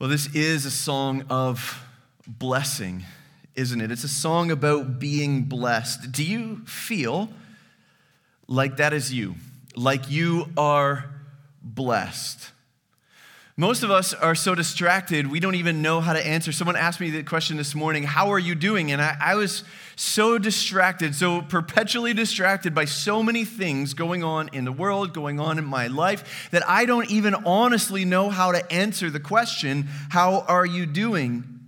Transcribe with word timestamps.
Well, 0.00 0.08
this 0.08 0.34
is 0.34 0.64
a 0.64 0.70
song 0.70 1.24
of 1.28 1.84
blessing, 2.26 3.04
isn't 3.54 3.82
it? 3.82 3.90
It's 3.90 4.02
a 4.02 4.08
song 4.08 4.50
about 4.50 4.98
being 4.98 5.42
blessed. 5.42 6.10
Do 6.10 6.24
you 6.24 6.64
feel 6.64 7.28
like 8.48 8.78
that 8.78 8.94
is 8.94 9.12
you? 9.12 9.34
Like 9.76 10.10
you 10.10 10.46
are 10.56 11.04
blessed? 11.62 12.50
Most 13.56 13.82
of 13.82 13.90
us 13.90 14.14
are 14.14 14.34
so 14.34 14.54
distracted, 14.54 15.30
we 15.30 15.40
don't 15.40 15.56
even 15.56 15.82
know 15.82 16.00
how 16.00 16.12
to 16.12 16.26
answer. 16.26 16.52
Someone 16.52 16.76
asked 16.76 17.00
me 17.00 17.10
the 17.10 17.22
question 17.22 17.56
this 17.56 17.74
morning, 17.74 18.04
How 18.04 18.32
are 18.32 18.38
you 18.38 18.54
doing? 18.54 18.92
And 18.92 19.02
I, 19.02 19.16
I, 19.20 19.34
was 19.34 19.64
so 19.96 20.38
distracted, 20.38 21.14
so 21.14 21.42
perpetually 21.42 22.14
distracted 22.14 22.74
by 22.74 22.86
so 22.86 23.22
many 23.22 23.44
things 23.44 23.92
going 23.92 24.24
on 24.24 24.48
in 24.52 24.64
the 24.64 24.72
world, 24.72 25.12
going 25.12 25.40
on 25.40 25.58
in 25.58 25.64
my 25.64 25.88
life, 25.88 26.48
that 26.52 26.66
I 26.68 26.86
don't 26.86 27.10
even 27.10 27.34
honestly 27.34 28.04
know 28.04 28.30
how 28.30 28.52
to 28.52 28.72
answer 28.72 29.10
the 29.10 29.20
question, 29.20 29.88
How 30.10 30.40
are 30.48 30.64
you 30.64 30.86
doing? 30.86 31.59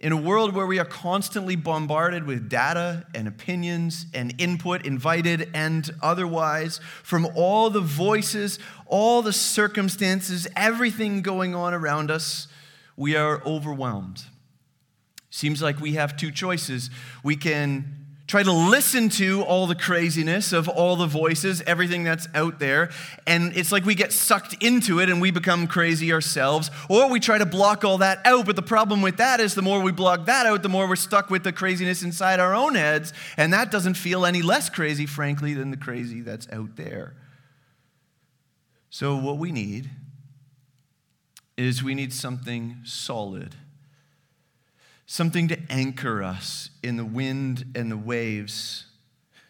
In 0.00 0.12
a 0.12 0.16
world 0.16 0.54
where 0.54 0.66
we 0.66 0.78
are 0.78 0.84
constantly 0.84 1.56
bombarded 1.56 2.24
with 2.24 2.48
data 2.48 3.04
and 3.16 3.26
opinions 3.26 4.06
and 4.14 4.32
input, 4.38 4.86
invited 4.86 5.50
and 5.54 5.90
otherwise, 6.00 6.78
from 7.02 7.26
all 7.34 7.68
the 7.68 7.80
voices, 7.80 8.60
all 8.86 9.22
the 9.22 9.32
circumstances, 9.32 10.46
everything 10.54 11.20
going 11.20 11.56
on 11.56 11.74
around 11.74 12.12
us, 12.12 12.46
we 12.96 13.16
are 13.16 13.42
overwhelmed. 13.44 14.22
Seems 15.30 15.60
like 15.60 15.80
we 15.80 15.94
have 15.94 16.16
two 16.16 16.30
choices. 16.30 16.90
We 17.24 17.34
can 17.34 17.97
try 18.28 18.42
to 18.42 18.52
listen 18.52 19.08
to 19.08 19.42
all 19.42 19.66
the 19.66 19.74
craziness 19.74 20.52
of 20.52 20.68
all 20.68 20.96
the 20.96 21.06
voices, 21.06 21.62
everything 21.66 22.04
that's 22.04 22.28
out 22.34 22.58
there, 22.58 22.90
and 23.26 23.56
it's 23.56 23.72
like 23.72 23.86
we 23.86 23.94
get 23.94 24.12
sucked 24.12 24.62
into 24.62 25.00
it 25.00 25.08
and 25.08 25.20
we 25.20 25.30
become 25.30 25.66
crazy 25.66 26.12
ourselves, 26.12 26.70
or 26.90 27.10
we 27.10 27.18
try 27.18 27.38
to 27.38 27.46
block 27.46 27.84
all 27.84 27.98
that 27.98 28.20
out. 28.26 28.44
But 28.44 28.54
the 28.54 28.62
problem 28.62 29.00
with 29.00 29.16
that 29.16 29.40
is 29.40 29.54
the 29.54 29.62
more 29.62 29.80
we 29.80 29.92
block 29.92 30.26
that 30.26 30.44
out, 30.44 30.62
the 30.62 30.68
more 30.68 30.86
we're 30.86 30.96
stuck 30.96 31.30
with 31.30 31.42
the 31.42 31.52
craziness 31.52 32.02
inside 32.02 32.38
our 32.38 32.54
own 32.54 32.74
heads, 32.74 33.14
and 33.38 33.52
that 33.54 33.70
doesn't 33.70 33.94
feel 33.94 34.26
any 34.26 34.42
less 34.42 34.68
crazy, 34.68 35.06
frankly, 35.06 35.54
than 35.54 35.70
the 35.70 35.78
crazy 35.78 36.20
that's 36.20 36.48
out 36.52 36.76
there. 36.76 37.14
So, 38.90 39.16
what 39.16 39.38
we 39.38 39.52
need 39.52 39.90
is 41.56 41.82
we 41.82 41.94
need 41.94 42.12
something 42.12 42.76
solid 42.84 43.56
something 45.10 45.48
to 45.48 45.58
anchor 45.70 46.22
us 46.22 46.68
in 46.82 46.98
the 46.98 47.04
wind 47.04 47.64
and 47.74 47.90
the 47.90 47.96
waves, 47.96 48.84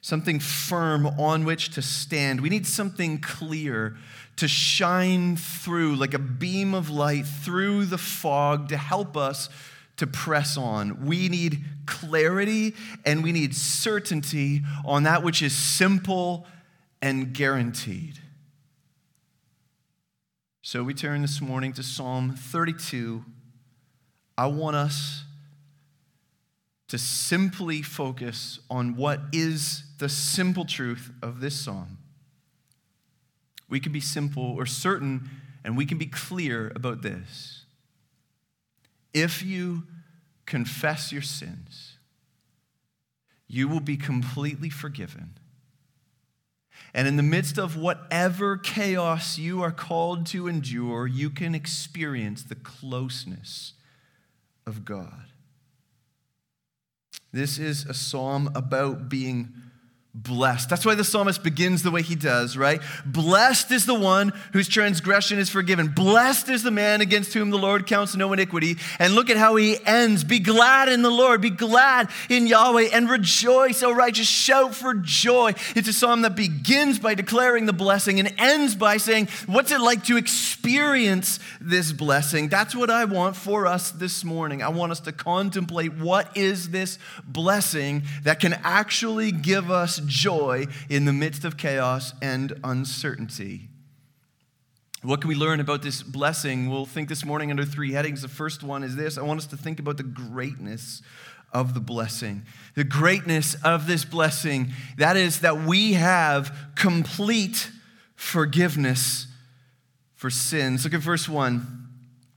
something 0.00 0.38
firm 0.38 1.04
on 1.04 1.44
which 1.44 1.70
to 1.70 1.82
stand. 1.82 2.40
We 2.40 2.48
need 2.48 2.64
something 2.64 3.18
clear 3.18 3.96
to 4.36 4.46
shine 4.46 5.36
through, 5.36 5.96
like 5.96 6.14
a 6.14 6.18
beam 6.18 6.74
of 6.74 6.90
light 6.90 7.26
through 7.26 7.86
the 7.86 7.98
fog 7.98 8.68
to 8.68 8.76
help 8.76 9.16
us 9.16 9.50
to 9.96 10.06
press 10.06 10.56
on. 10.56 11.04
We 11.04 11.28
need 11.28 11.64
clarity 11.86 12.76
and 13.04 13.24
we 13.24 13.32
need 13.32 13.52
certainty 13.52 14.62
on 14.84 15.02
that 15.02 15.24
which 15.24 15.42
is 15.42 15.56
simple 15.56 16.46
and 17.02 17.32
guaranteed. 17.32 18.20
So 20.62 20.84
we 20.84 20.94
turn 20.94 21.22
this 21.22 21.40
morning 21.40 21.72
to 21.72 21.82
Psalm 21.82 22.36
32. 22.36 23.24
I 24.36 24.46
want 24.46 24.76
us 24.76 25.24
to 26.88 26.98
simply 26.98 27.82
focus 27.82 28.60
on 28.70 28.96
what 28.96 29.20
is 29.32 29.84
the 29.98 30.08
simple 30.08 30.64
truth 30.64 31.10
of 31.22 31.40
this 31.40 31.54
psalm. 31.54 31.98
We 33.68 33.78
can 33.80 33.92
be 33.92 34.00
simple 34.00 34.54
or 34.56 34.64
certain, 34.64 35.28
and 35.64 35.76
we 35.76 35.84
can 35.84 35.98
be 35.98 36.06
clear 36.06 36.72
about 36.74 37.02
this. 37.02 37.64
If 39.12 39.42
you 39.42 39.84
confess 40.46 41.12
your 41.12 41.22
sins, 41.22 41.96
you 43.46 43.68
will 43.68 43.80
be 43.80 43.96
completely 43.96 44.70
forgiven. 44.70 45.34
And 46.94 47.06
in 47.06 47.16
the 47.16 47.22
midst 47.22 47.58
of 47.58 47.76
whatever 47.76 48.56
chaos 48.56 49.36
you 49.36 49.60
are 49.62 49.72
called 49.72 50.26
to 50.28 50.48
endure, 50.48 51.06
you 51.06 51.28
can 51.28 51.54
experience 51.54 52.42
the 52.42 52.54
closeness 52.54 53.74
of 54.66 54.86
God. 54.86 55.26
This 57.32 57.58
is 57.58 57.84
a 57.84 57.94
psalm 57.94 58.50
about 58.54 59.08
being 59.08 59.52
blessed. 60.22 60.68
That's 60.68 60.84
why 60.84 60.94
the 60.94 61.04
psalmist 61.04 61.44
begins 61.44 61.82
the 61.82 61.90
way 61.90 62.02
he 62.02 62.14
does, 62.14 62.56
right? 62.56 62.82
Blessed 63.06 63.70
is 63.70 63.86
the 63.86 63.94
one 63.94 64.32
whose 64.52 64.68
transgression 64.68 65.38
is 65.38 65.48
forgiven. 65.48 65.88
Blessed 65.88 66.48
is 66.48 66.62
the 66.62 66.70
man 66.70 67.00
against 67.00 67.34
whom 67.34 67.50
the 67.50 67.58
Lord 67.58 67.86
counts 67.86 68.16
no 68.16 68.32
iniquity. 68.32 68.76
And 68.98 69.14
look 69.14 69.30
at 69.30 69.36
how 69.36 69.56
he 69.56 69.78
ends. 69.86 70.24
Be 70.24 70.40
glad 70.40 70.88
in 70.88 71.02
the 71.02 71.10
Lord. 71.10 71.40
Be 71.40 71.50
glad 71.50 72.08
in 72.28 72.46
Yahweh 72.46 72.88
and 72.92 73.08
rejoice, 73.08 73.82
O 73.82 73.92
righteous. 73.92 74.26
Shout 74.26 74.74
for 74.74 74.94
joy. 74.94 75.54
It's 75.76 75.88
a 75.88 75.92
psalm 75.92 76.22
that 76.22 76.34
begins 76.34 76.98
by 76.98 77.14
declaring 77.14 77.66
the 77.66 77.72
blessing 77.72 78.18
and 78.18 78.34
ends 78.38 78.74
by 78.74 78.96
saying, 78.96 79.28
What's 79.46 79.70
it 79.70 79.80
like 79.80 80.04
to 80.04 80.16
experience 80.16 81.38
this 81.60 81.92
blessing? 81.92 82.48
That's 82.48 82.74
what 82.74 82.90
I 82.90 83.04
want 83.04 83.36
for 83.36 83.66
us 83.66 83.92
this 83.92 84.24
morning. 84.24 84.62
I 84.62 84.68
want 84.68 84.90
us 84.92 85.00
to 85.00 85.12
contemplate 85.12 85.94
what 85.94 86.36
is 86.36 86.70
this 86.70 86.98
blessing 87.24 88.02
that 88.24 88.40
can 88.40 88.54
actually 88.64 89.30
give 89.32 89.70
us 89.70 90.00
joy 90.08 90.66
in 90.88 91.04
the 91.04 91.12
midst 91.12 91.44
of 91.44 91.56
chaos 91.56 92.14
and 92.20 92.58
uncertainty. 92.64 93.68
What 95.02 95.20
can 95.20 95.28
we 95.28 95.36
learn 95.36 95.60
about 95.60 95.82
this 95.82 96.02
blessing? 96.02 96.68
We'll 96.68 96.86
think 96.86 97.08
this 97.08 97.24
morning 97.24 97.50
under 97.50 97.64
three 97.64 97.92
headings. 97.92 98.22
The 98.22 98.28
first 98.28 98.64
one 98.64 98.82
is 98.82 98.96
this 98.96 99.16
I 99.16 99.22
want 99.22 99.38
us 99.38 99.46
to 99.48 99.56
think 99.56 99.78
about 99.78 99.96
the 99.96 100.02
greatness 100.02 101.02
of 101.52 101.74
the 101.74 101.80
blessing. 101.80 102.42
The 102.74 102.84
greatness 102.84 103.54
of 103.62 103.86
this 103.86 104.04
blessing, 104.04 104.72
that 104.96 105.16
is, 105.16 105.40
that 105.40 105.62
we 105.62 105.92
have 105.94 106.54
complete 106.74 107.70
forgiveness 108.16 109.28
for 110.14 110.30
sins. 110.30 110.84
Look 110.84 110.94
at 110.94 111.00
verse 111.00 111.28
1. 111.28 111.86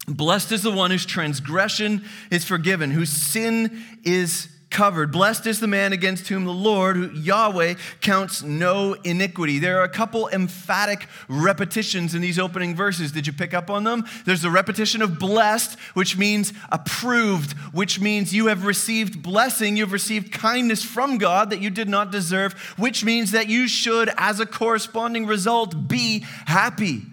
Blessed 0.07 0.51
is 0.51 0.63
the 0.63 0.71
one 0.71 0.91
whose 0.91 1.05
transgression 1.05 2.05
is 2.29 2.45
forgiven, 2.45 2.91
whose 2.91 3.11
sin 3.11 3.83
is 4.03 4.47
covered. 4.71 5.11
Blessed 5.11 5.45
is 5.45 5.59
the 5.59 5.67
man 5.67 5.93
against 5.93 6.29
whom 6.29 6.45
the 6.45 6.53
Lord, 6.53 7.15
Yahweh, 7.15 7.75
counts 7.99 8.41
no 8.41 8.93
iniquity. 9.03 9.59
There 9.59 9.79
are 9.79 9.83
a 9.83 9.89
couple 9.89 10.29
emphatic 10.29 11.07
repetitions 11.27 12.15
in 12.15 12.21
these 12.21 12.39
opening 12.39 12.75
verses. 12.75 13.11
Did 13.11 13.27
you 13.27 13.33
pick 13.33 13.53
up 13.53 13.69
on 13.69 13.83
them? 13.83 14.05
There's 14.25 14.41
the 14.41 14.49
repetition 14.49 15.01
of 15.01 15.19
blessed, 15.19 15.77
which 15.93 16.17
means 16.17 16.53
approved, 16.71 17.51
which 17.73 17.99
means 17.99 18.33
you 18.33 18.47
have 18.47 18.65
received 18.65 19.21
blessing, 19.21 19.77
you've 19.77 19.91
received 19.91 20.31
kindness 20.31 20.83
from 20.83 21.17
God 21.17 21.49
that 21.51 21.61
you 21.61 21.69
did 21.69 21.89
not 21.89 22.11
deserve, 22.11 22.53
which 22.77 23.03
means 23.03 23.31
that 23.31 23.49
you 23.49 23.67
should, 23.67 24.09
as 24.17 24.39
a 24.39 24.45
corresponding 24.45 25.25
result, 25.27 25.87
be 25.87 26.25
happy. 26.45 27.03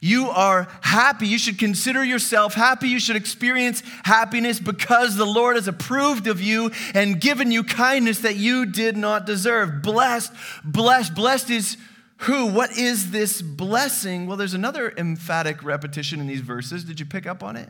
You 0.00 0.28
are 0.28 0.68
happy. 0.82 1.26
You 1.26 1.38
should 1.38 1.58
consider 1.58 2.04
yourself 2.04 2.54
happy. 2.54 2.88
You 2.88 3.00
should 3.00 3.16
experience 3.16 3.82
happiness 4.04 4.60
because 4.60 5.16
the 5.16 5.26
Lord 5.26 5.56
has 5.56 5.68
approved 5.68 6.26
of 6.26 6.40
you 6.40 6.70
and 6.94 7.20
given 7.20 7.50
you 7.50 7.64
kindness 7.64 8.20
that 8.20 8.36
you 8.36 8.66
did 8.66 8.96
not 8.96 9.26
deserve. 9.26 9.82
Blessed, 9.82 10.32
blessed, 10.64 11.14
blessed 11.14 11.50
is 11.50 11.76
who? 12.22 12.46
What 12.46 12.76
is 12.76 13.10
this 13.10 13.40
blessing? 13.40 14.26
Well, 14.26 14.36
there's 14.36 14.54
another 14.54 14.92
emphatic 14.96 15.62
repetition 15.62 16.20
in 16.20 16.26
these 16.26 16.40
verses. 16.40 16.84
Did 16.84 16.98
you 16.98 17.06
pick 17.06 17.26
up 17.26 17.42
on 17.42 17.56
it? 17.56 17.68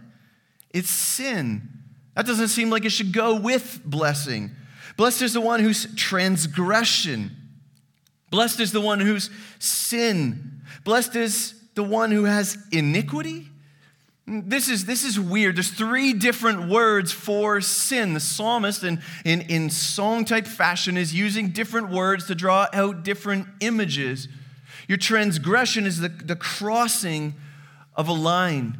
It's 0.70 0.90
sin. 0.90 1.68
That 2.14 2.26
doesn't 2.26 2.48
seem 2.48 2.70
like 2.70 2.84
it 2.84 2.90
should 2.90 3.12
go 3.12 3.38
with 3.38 3.82
blessing. 3.84 4.50
Blessed 4.96 5.22
is 5.22 5.32
the 5.32 5.40
one 5.40 5.60
whose 5.60 5.94
transgression. 5.94 7.30
Blessed 8.30 8.60
is 8.60 8.72
the 8.72 8.80
one 8.80 9.00
whose 9.00 9.30
sin. 9.58 10.62
Blessed 10.84 11.16
is 11.16 11.57
the 11.78 11.84
one 11.84 12.10
who 12.10 12.24
has 12.24 12.58
iniquity? 12.72 13.46
This 14.26 14.68
is, 14.68 14.84
this 14.84 15.04
is 15.04 15.18
weird. 15.18 15.54
There's 15.54 15.70
three 15.70 16.12
different 16.12 16.68
words 16.68 17.12
for 17.12 17.60
sin. 17.60 18.14
The 18.14 18.20
psalmist, 18.20 18.82
in, 18.82 19.00
in, 19.24 19.42
in 19.42 19.70
song 19.70 20.24
type 20.24 20.48
fashion, 20.48 20.96
is 20.96 21.14
using 21.14 21.50
different 21.50 21.90
words 21.90 22.26
to 22.26 22.34
draw 22.34 22.66
out 22.72 23.04
different 23.04 23.46
images. 23.60 24.26
Your 24.88 24.98
transgression 24.98 25.86
is 25.86 26.00
the, 26.00 26.08
the 26.08 26.34
crossing 26.34 27.34
of 27.94 28.08
a 28.08 28.12
line. 28.12 28.76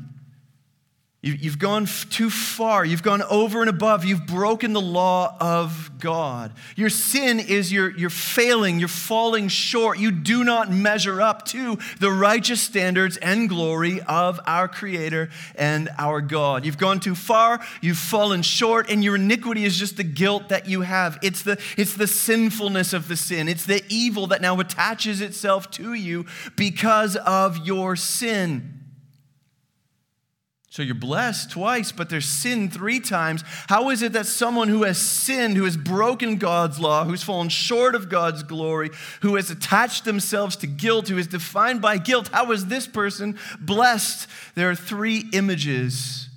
You've 1.21 1.59
gone 1.59 1.87
too 1.87 2.31
far. 2.31 2.85
You've 2.85 3.03
gone 3.03 3.23
over 3.23 3.61
and 3.61 3.69
above. 3.69 4.05
You've 4.05 4.25
broken 4.25 4.73
the 4.73 4.81
law 4.81 5.37
of 5.41 5.91
God. 5.99 6.53
Your 6.77 6.91
sin 6.91 7.41
is 7.41 7.73
you're, 7.73 7.91
you're 7.91 8.09
failing. 8.09 8.79
You're 8.79 8.87
falling 8.87 9.49
short. 9.49 9.99
You 9.99 10.13
do 10.13 10.45
not 10.45 10.71
measure 10.71 11.21
up 11.21 11.45
to 11.47 11.77
the 11.99 12.13
righteous 12.13 12.61
standards 12.61 13.17
and 13.17 13.49
glory 13.49 14.01
of 14.03 14.39
our 14.47 14.69
Creator 14.69 15.31
and 15.57 15.89
our 15.99 16.21
God. 16.21 16.65
You've 16.65 16.79
gone 16.79 17.01
too 17.01 17.17
far. 17.17 17.67
You've 17.81 17.99
fallen 17.99 18.43
short, 18.43 18.89
and 18.89 19.03
your 19.03 19.17
iniquity 19.17 19.65
is 19.65 19.77
just 19.77 19.97
the 19.97 20.05
guilt 20.05 20.51
that 20.51 20.69
you 20.69 20.83
have. 20.83 21.19
It's 21.21 21.43
the, 21.43 21.61
it's 21.77 21.95
the 21.95 22.07
sinfulness 22.07 22.93
of 22.93 23.09
the 23.09 23.17
sin, 23.17 23.49
it's 23.49 23.67
the 23.67 23.83
evil 23.89 24.29
that 24.29 24.41
now 24.41 24.61
attaches 24.61 25.21
itself 25.21 25.69
to 25.73 25.95
you 25.95 26.27
because 26.55 27.17
of 27.17 27.67
your 27.67 27.97
sin. 27.97 28.78
So 30.79 30.85
you're 30.85 30.95
blessed 30.95 31.51
twice, 31.51 31.91
but 31.91 32.09
there's 32.09 32.29
sin 32.29 32.71
three 32.71 33.01
times. 33.01 33.43
How 33.67 33.91
is 33.91 34.01
it 34.01 34.13
that 34.13 34.27
someone 34.27 34.69
who 34.69 34.85
has 34.85 34.97
sinned, 34.97 35.57
who 35.57 35.65
has 35.65 35.77
broken 35.77 36.37
God's 36.37 36.79
law, 36.79 37.05
who's 37.05 37.25
fallen 37.25 37.49
short 37.49 37.97
of 37.97 38.09
God's 38.09 38.45
glory, 38.45 38.91
who 39.23 39.35
has 39.35 39.51
attached 39.51 40.05
themselves 40.05 40.55
to 40.55 40.69
guilt, 40.69 41.09
who 41.09 41.19
is 41.19 41.27
defined 41.27 41.83
by 41.83 41.99
guilt, 41.99 42.29
how 42.29 42.53
is 42.53 42.67
this 42.67 42.87
person 42.87 43.37
blessed? 43.59 44.29
There 44.55 44.71
are 44.71 44.77
three 44.77 45.25
images 45.33 46.29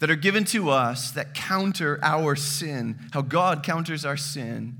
that 0.00 0.10
are 0.10 0.16
given 0.16 0.42
to 0.46 0.70
us 0.70 1.12
that 1.12 1.32
counter 1.32 2.00
our 2.02 2.34
sin, 2.34 2.98
how 3.12 3.22
God 3.22 3.62
counters 3.62 4.04
our 4.04 4.16
sin. 4.16 4.76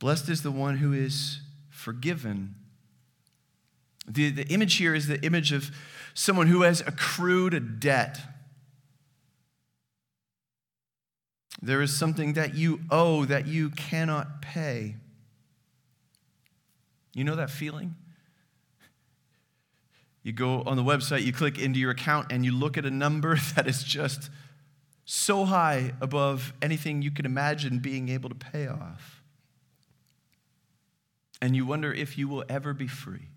Blessed 0.00 0.28
is 0.30 0.42
the 0.42 0.50
one 0.50 0.78
who 0.78 0.92
is 0.92 1.42
forgiven. 1.70 2.56
The, 4.08 4.30
the 4.30 4.48
image 4.48 4.78
here 4.78 4.96
is 4.96 5.06
the 5.06 5.24
image 5.24 5.52
of 5.52 5.70
someone 6.16 6.46
who 6.46 6.62
has 6.62 6.80
accrued 6.80 7.52
a 7.52 7.60
debt. 7.60 8.18
There 11.60 11.82
is 11.82 11.96
something 11.96 12.32
that 12.32 12.54
you 12.54 12.80
owe 12.90 13.26
that 13.26 13.46
you 13.46 13.68
cannot 13.68 14.40
pay. 14.40 14.96
You 17.12 17.24
know 17.24 17.36
that 17.36 17.50
feeling? 17.50 17.96
You 20.22 20.32
go 20.32 20.62
on 20.62 20.78
the 20.78 20.82
website, 20.82 21.22
you 21.22 21.34
click 21.34 21.58
into 21.58 21.78
your 21.78 21.90
account, 21.90 22.32
and 22.32 22.46
you 22.46 22.50
look 22.50 22.78
at 22.78 22.86
a 22.86 22.90
number 22.90 23.36
that 23.54 23.68
is 23.68 23.84
just 23.84 24.30
so 25.04 25.44
high 25.44 25.92
above 26.00 26.54
anything 26.62 27.02
you 27.02 27.10
can 27.10 27.26
imagine 27.26 27.78
being 27.78 28.08
able 28.08 28.30
to 28.30 28.34
pay 28.34 28.66
off. 28.66 29.22
And 31.42 31.54
you 31.54 31.66
wonder 31.66 31.92
if 31.92 32.16
you 32.16 32.26
will 32.26 32.44
ever 32.48 32.72
be 32.72 32.86
free. 32.86 33.28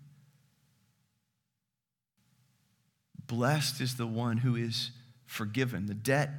Blessed 3.30 3.80
is 3.80 3.94
the 3.94 4.08
one 4.08 4.38
who 4.38 4.56
is 4.56 4.90
forgiven, 5.24 5.86
the 5.86 5.94
debt 5.94 6.30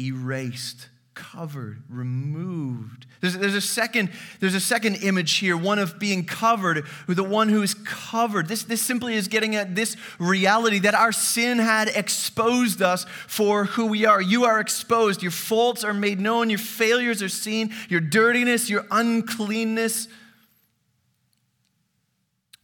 erased, 0.00 0.88
covered, 1.14 1.84
removed. 1.88 3.06
There's, 3.20 3.38
there's, 3.38 3.54
a 3.54 3.60
second, 3.60 4.10
there's 4.40 4.56
a 4.56 4.60
second 4.60 4.96
image 4.96 5.34
here, 5.34 5.56
one 5.56 5.78
of 5.78 6.00
being 6.00 6.24
covered, 6.24 6.84
the 7.06 7.22
one 7.22 7.48
who 7.48 7.62
is 7.62 7.74
covered. 7.74 8.48
This, 8.48 8.64
this 8.64 8.82
simply 8.82 9.14
is 9.14 9.28
getting 9.28 9.54
at 9.54 9.76
this 9.76 9.96
reality 10.18 10.80
that 10.80 10.96
our 10.96 11.12
sin 11.12 11.60
had 11.60 11.86
exposed 11.86 12.82
us 12.82 13.06
for 13.28 13.66
who 13.66 13.86
we 13.86 14.04
are. 14.04 14.20
You 14.20 14.44
are 14.44 14.58
exposed. 14.58 15.22
Your 15.22 15.30
faults 15.30 15.84
are 15.84 15.94
made 15.94 16.18
known. 16.18 16.50
Your 16.50 16.58
failures 16.58 17.22
are 17.22 17.28
seen. 17.28 17.72
Your 17.88 18.00
dirtiness, 18.00 18.68
your 18.68 18.84
uncleanness. 18.90 20.08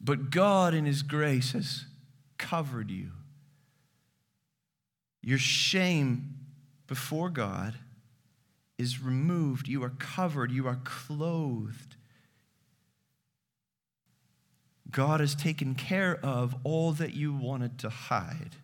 But 0.01 0.31
God, 0.31 0.75
in 0.75 0.85
His 0.85 1.03
grace, 1.05 1.53
has 1.53 1.85
covered 2.39 2.91
you. 2.91 3.13
Your 5.29 5.37
shame 5.37 6.37
before 6.87 7.29
God 7.29 7.75
is 8.79 9.03
removed. 9.03 9.69
You 9.69 9.85
are 9.85 9.93
covered. 9.99 10.51
You 10.51 10.67
are 10.67 10.81
clothed. 10.85 11.97
God 14.91 15.21
has 15.21 15.35
taken 15.35 15.75
care 15.75 16.19
of 16.23 16.57
all 16.65 16.93
that 16.93 17.13
you 17.13 17.35
wanted 17.35 17.79
to 17.81 17.91
hide. 17.91 18.57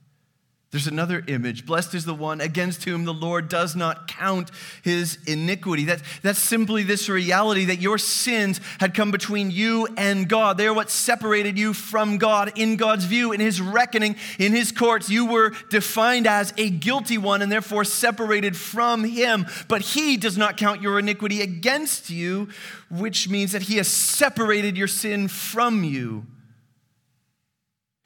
There's 0.75 0.89
another 0.89 1.23
image. 1.29 1.67
Blessed 1.67 1.95
is 1.95 2.05
the 2.05 2.17
one 2.17 2.41
against 2.41 2.83
whom 2.83 3.05
the 3.05 3.15
Lord 3.15 3.49
does 3.49 3.77
not 3.77 4.09
count 4.09 4.51
his 4.83 5.19
iniquity. 5.25 5.85
That, 5.85 6.03
that's 6.21 6.41
simply 6.41 6.83
this 6.83 7.09
reality 7.09 7.67
that 7.67 7.81
your 7.81 7.97
sins 7.97 8.61
had 8.81 8.93
come 8.93 9.13
between 9.13 9.53
you 9.53 9.87
and 9.97 10.29
God. 10.29 10.59
They 10.59 10.67
are 10.67 10.75
what 10.75 10.91
separated 10.91 11.57
you 11.57 11.75
from 11.75 12.19
God 12.19 12.59
in 12.59 12.75
God's 12.75 13.05
view, 13.05 13.31
in 13.31 13.39
his 13.39 13.61
reckoning, 13.61 14.17
in 14.41 14.51
his 14.51 14.73
courts. 14.73 15.09
You 15.09 15.27
were 15.27 15.53
defined 15.71 16.27
as 16.27 16.53
a 16.57 16.71
guilty 16.71 17.19
one 17.19 17.41
and 17.41 17.53
therefore 17.53 17.85
separated 17.85 18.57
from 18.57 19.05
him. 19.05 19.47
But 19.69 19.81
he 19.83 20.17
does 20.17 20.37
not 20.37 20.57
count 20.57 20.83
your 20.83 20.99
iniquity 20.99 21.41
against 21.41 22.11
you, 22.11 22.49
which 22.91 23.29
means 23.29 23.53
that 23.53 23.63
he 23.63 23.77
has 23.77 23.87
separated 23.87 24.77
your 24.77 24.89
sin 24.89 25.29
from 25.29 25.85
you. 25.85 26.27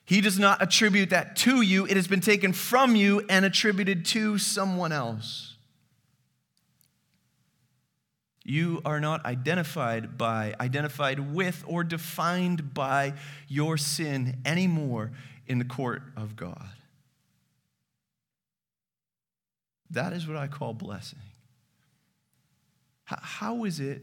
He 0.09 0.23
does 0.23 0.39
not 0.39 0.63
attribute 0.63 1.11
that 1.11 1.37
to 1.37 1.61
you, 1.61 1.85
it 1.85 1.95
has 1.95 2.09
been 2.09 2.23
taken 2.23 2.55
from 2.55 2.97
you 2.97 3.27
and 3.29 3.45
attributed 3.45 4.07
to 4.07 4.39
someone 4.39 4.91
else. 4.91 5.57
You 8.43 8.81
are 8.87 9.01
not 9.01 9.27
identified 9.27 10.17
by, 10.17 10.55
identified 10.59 11.35
with, 11.35 11.63
or 11.67 11.85
defined 11.85 12.73
by 12.73 13.13
your 13.49 13.77
sin 13.77 14.39
anymore 14.47 15.13
in 15.47 15.59
the 15.59 15.67
court 15.67 16.01
of 16.17 16.37
God. 16.37 16.71
That 19.91 20.15
is 20.15 20.27
what 20.27 20.39
I 20.39 20.47
call 20.47 20.73
blessing. 20.73 21.19
How 23.05 23.65
is 23.65 23.79
it 23.79 24.01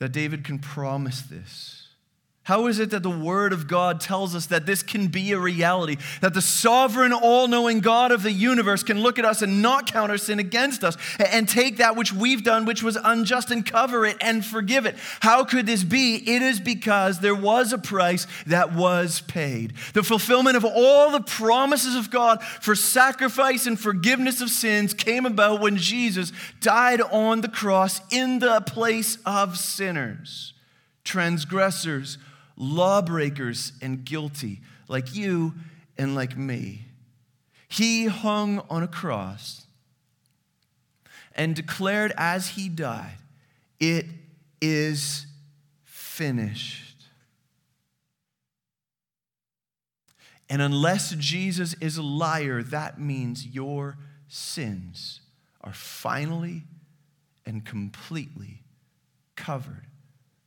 that 0.00 0.12
David 0.12 0.44
can 0.44 0.58
promise 0.58 1.22
this? 1.22 1.87
How 2.48 2.66
is 2.66 2.78
it 2.78 2.88
that 2.92 3.02
the 3.02 3.10
Word 3.10 3.52
of 3.52 3.66
God 3.66 4.00
tells 4.00 4.34
us 4.34 4.46
that 4.46 4.64
this 4.64 4.82
can 4.82 5.08
be 5.08 5.32
a 5.32 5.38
reality? 5.38 5.98
That 6.22 6.32
the 6.32 6.40
sovereign, 6.40 7.12
all 7.12 7.46
knowing 7.46 7.80
God 7.80 8.10
of 8.10 8.22
the 8.22 8.32
universe 8.32 8.82
can 8.82 9.02
look 9.02 9.18
at 9.18 9.26
us 9.26 9.42
and 9.42 9.60
not 9.60 9.92
count 9.92 10.10
our 10.10 10.16
sin 10.16 10.38
against 10.38 10.82
us 10.82 10.96
and 11.18 11.46
take 11.46 11.76
that 11.76 11.94
which 11.94 12.10
we've 12.10 12.42
done, 12.42 12.64
which 12.64 12.82
was 12.82 12.96
unjust, 13.04 13.50
and 13.50 13.66
cover 13.66 14.06
it 14.06 14.16
and 14.22 14.46
forgive 14.46 14.86
it? 14.86 14.96
How 15.20 15.44
could 15.44 15.66
this 15.66 15.84
be? 15.84 16.14
It 16.14 16.40
is 16.40 16.58
because 16.58 17.20
there 17.20 17.34
was 17.34 17.74
a 17.74 17.78
price 17.78 18.26
that 18.46 18.72
was 18.72 19.20
paid. 19.20 19.74
The 19.92 20.02
fulfillment 20.02 20.56
of 20.56 20.64
all 20.64 21.10
the 21.10 21.20
promises 21.20 21.96
of 21.96 22.10
God 22.10 22.42
for 22.42 22.74
sacrifice 22.74 23.66
and 23.66 23.78
forgiveness 23.78 24.40
of 24.40 24.48
sins 24.48 24.94
came 24.94 25.26
about 25.26 25.60
when 25.60 25.76
Jesus 25.76 26.32
died 26.62 27.02
on 27.02 27.42
the 27.42 27.48
cross 27.48 28.00
in 28.10 28.38
the 28.38 28.62
place 28.62 29.18
of 29.26 29.58
sinners, 29.58 30.54
transgressors 31.04 32.16
lawbreakers 32.58 33.72
and 33.80 34.04
guilty, 34.04 34.60
like 34.88 35.14
you 35.14 35.54
and 35.96 36.14
like 36.14 36.36
me. 36.36 36.82
He 37.68 38.06
hung 38.06 38.62
on 38.68 38.82
a 38.82 38.88
cross 38.88 39.66
and 41.34 41.54
declared 41.54 42.12
as 42.16 42.48
he 42.48 42.68
died, 42.68 43.18
It 43.78 44.06
is 44.60 45.26
finished. 45.84 46.84
And 50.50 50.62
unless 50.62 51.10
Jesus 51.12 51.74
is 51.74 51.98
a 51.98 52.02
liar, 52.02 52.62
that 52.62 52.98
means 52.98 53.46
your 53.46 53.98
sins 54.28 55.20
are 55.60 55.74
finally 55.74 56.64
and 57.44 57.64
completely 57.64 58.62
covered, 59.36 59.86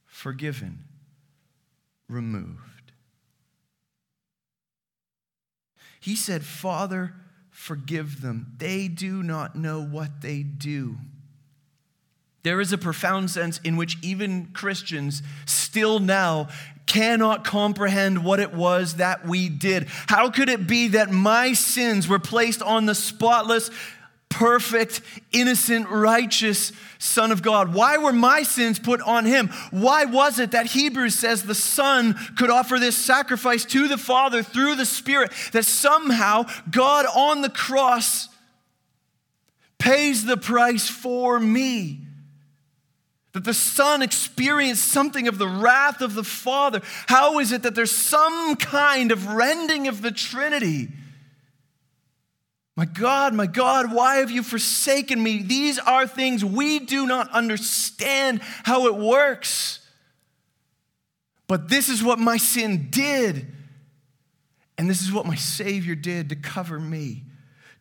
forgiven, 0.06 0.86
removed. 2.12 2.92
He 6.00 6.16
said, 6.16 6.44
Father, 6.44 7.14
forgive 7.50 8.22
them. 8.22 8.54
They 8.58 8.88
do 8.88 9.22
not 9.22 9.56
know 9.56 9.82
what 9.84 10.22
they 10.22 10.42
do. 10.42 10.98
There 12.44 12.60
is 12.60 12.74
a 12.74 12.78
profound 12.78 13.30
sense 13.30 13.60
in 13.64 13.78
which 13.78 13.98
even 14.02 14.48
Christians 14.48 15.22
still 15.46 16.00
now 16.00 16.50
cannot 16.88 17.44
comprehend 17.44 18.24
what 18.26 18.40
it 18.40 18.54
was 18.54 18.96
that 18.96 19.28
we 19.28 19.48
did. 19.48 19.88
How 20.08 20.32
could 20.32 20.50
it 20.50 20.68
be 20.68 20.90
that 20.90 21.12
my 21.12 21.54
sins 21.54 22.08
were 22.08 22.20
placed 22.20 22.64
on 22.64 22.88
the 22.88 22.96
spotless, 22.96 23.70
perfect, 24.32 25.02
innocent, 25.32 25.88
righteous 25.90 26.72
Son 26.98 27.32
of 27.32 27.44
God? 27.44 27.76
Why 27.76 27.98
were 27.98 28.14
my 28.14 28.42
sins 28.42 28.80
put 28.80 29.02
on 29.02 29.26
him? 29.26 29.50
Why 29.70 30.06
was 30.06 30.40
it 30.40 30.52
that 30.52 30.68
Hebrews 30.68 31.14
says 31.14 31.44
the 31.44 31.54
Son 31.54 32.16
could 32.38 32.50
offer 32.50 32.80
this 32.80 32.98
sacrifice 32.98 33.66
to 33.66 33.88
the 33.88 33.98
Father 33.98 34.42
through 34.42 34.76
the 34.76 34.86
Spirit? 34.86 35.32
That 35.52 35.66
somehow 35.66 36.46
God 36.72 37.06
on 37.16 37.42
the 37.42 37.50
cross 37.50 38.30
pays 39.78 40.26
the 40.26 40.38
price 40.38 40.90
for 40.90 41.40
me. 41.40 42.00
That 43.34 43.44
the 43.44 43.54
Son 43.54 44.02
experienced 44.02 44.86
something 44.86 45.28
of 45.28 45.38
the 45.38 45.48
wrath 45.48 46.02
of 46.02 46.16
the 46.16 46.24
Father. 46.24 46.82
How 47.08 47.40
is 47.40 47.52
it 47.52 47.64
that 47.64 47.76
there's 47.76 47.96
some 47.96 48.56
kind 48.56 49.12
of 49.12 49.28
rending 49.28 49.88
of 49.88 50.02
the 50.02 50.12
Trinity? 50.12 50.90
My 52.76 52.86
God, 52.86 53.34
my 53.34 53.48
God, 53.48 53.94
why 53.94 54.18
have 54.18 54.32
you 54.32 54.44
forsaken 54.44 55.22
me? 55.22 55.42
These 55.44 55.78
are 55.78 56.08
things 56.08 56.44
we 56.44 56.80
do 56.80 57.06
not 57.06 57.30
understand 57.32 58.42
how 58.64 58.88
it 58.88 58.96
works. 58.96 59.80
But 61.48 61.68
this 61.68 61.90
is 61.90 62.02
what 62.02 62.18
my 62.18 62.38
sin 62.38 62.88
did. 62.90 63.48
And 64.78 64.90
this 64.90 65.02
is 65.02 65.12
what 65.12 65.26
my 65.26 65.36
Savior 65.36 65.96
did 65.96 66.30
to 66.30 66.36
cover 66.36 66.80
me, 66.80 67.26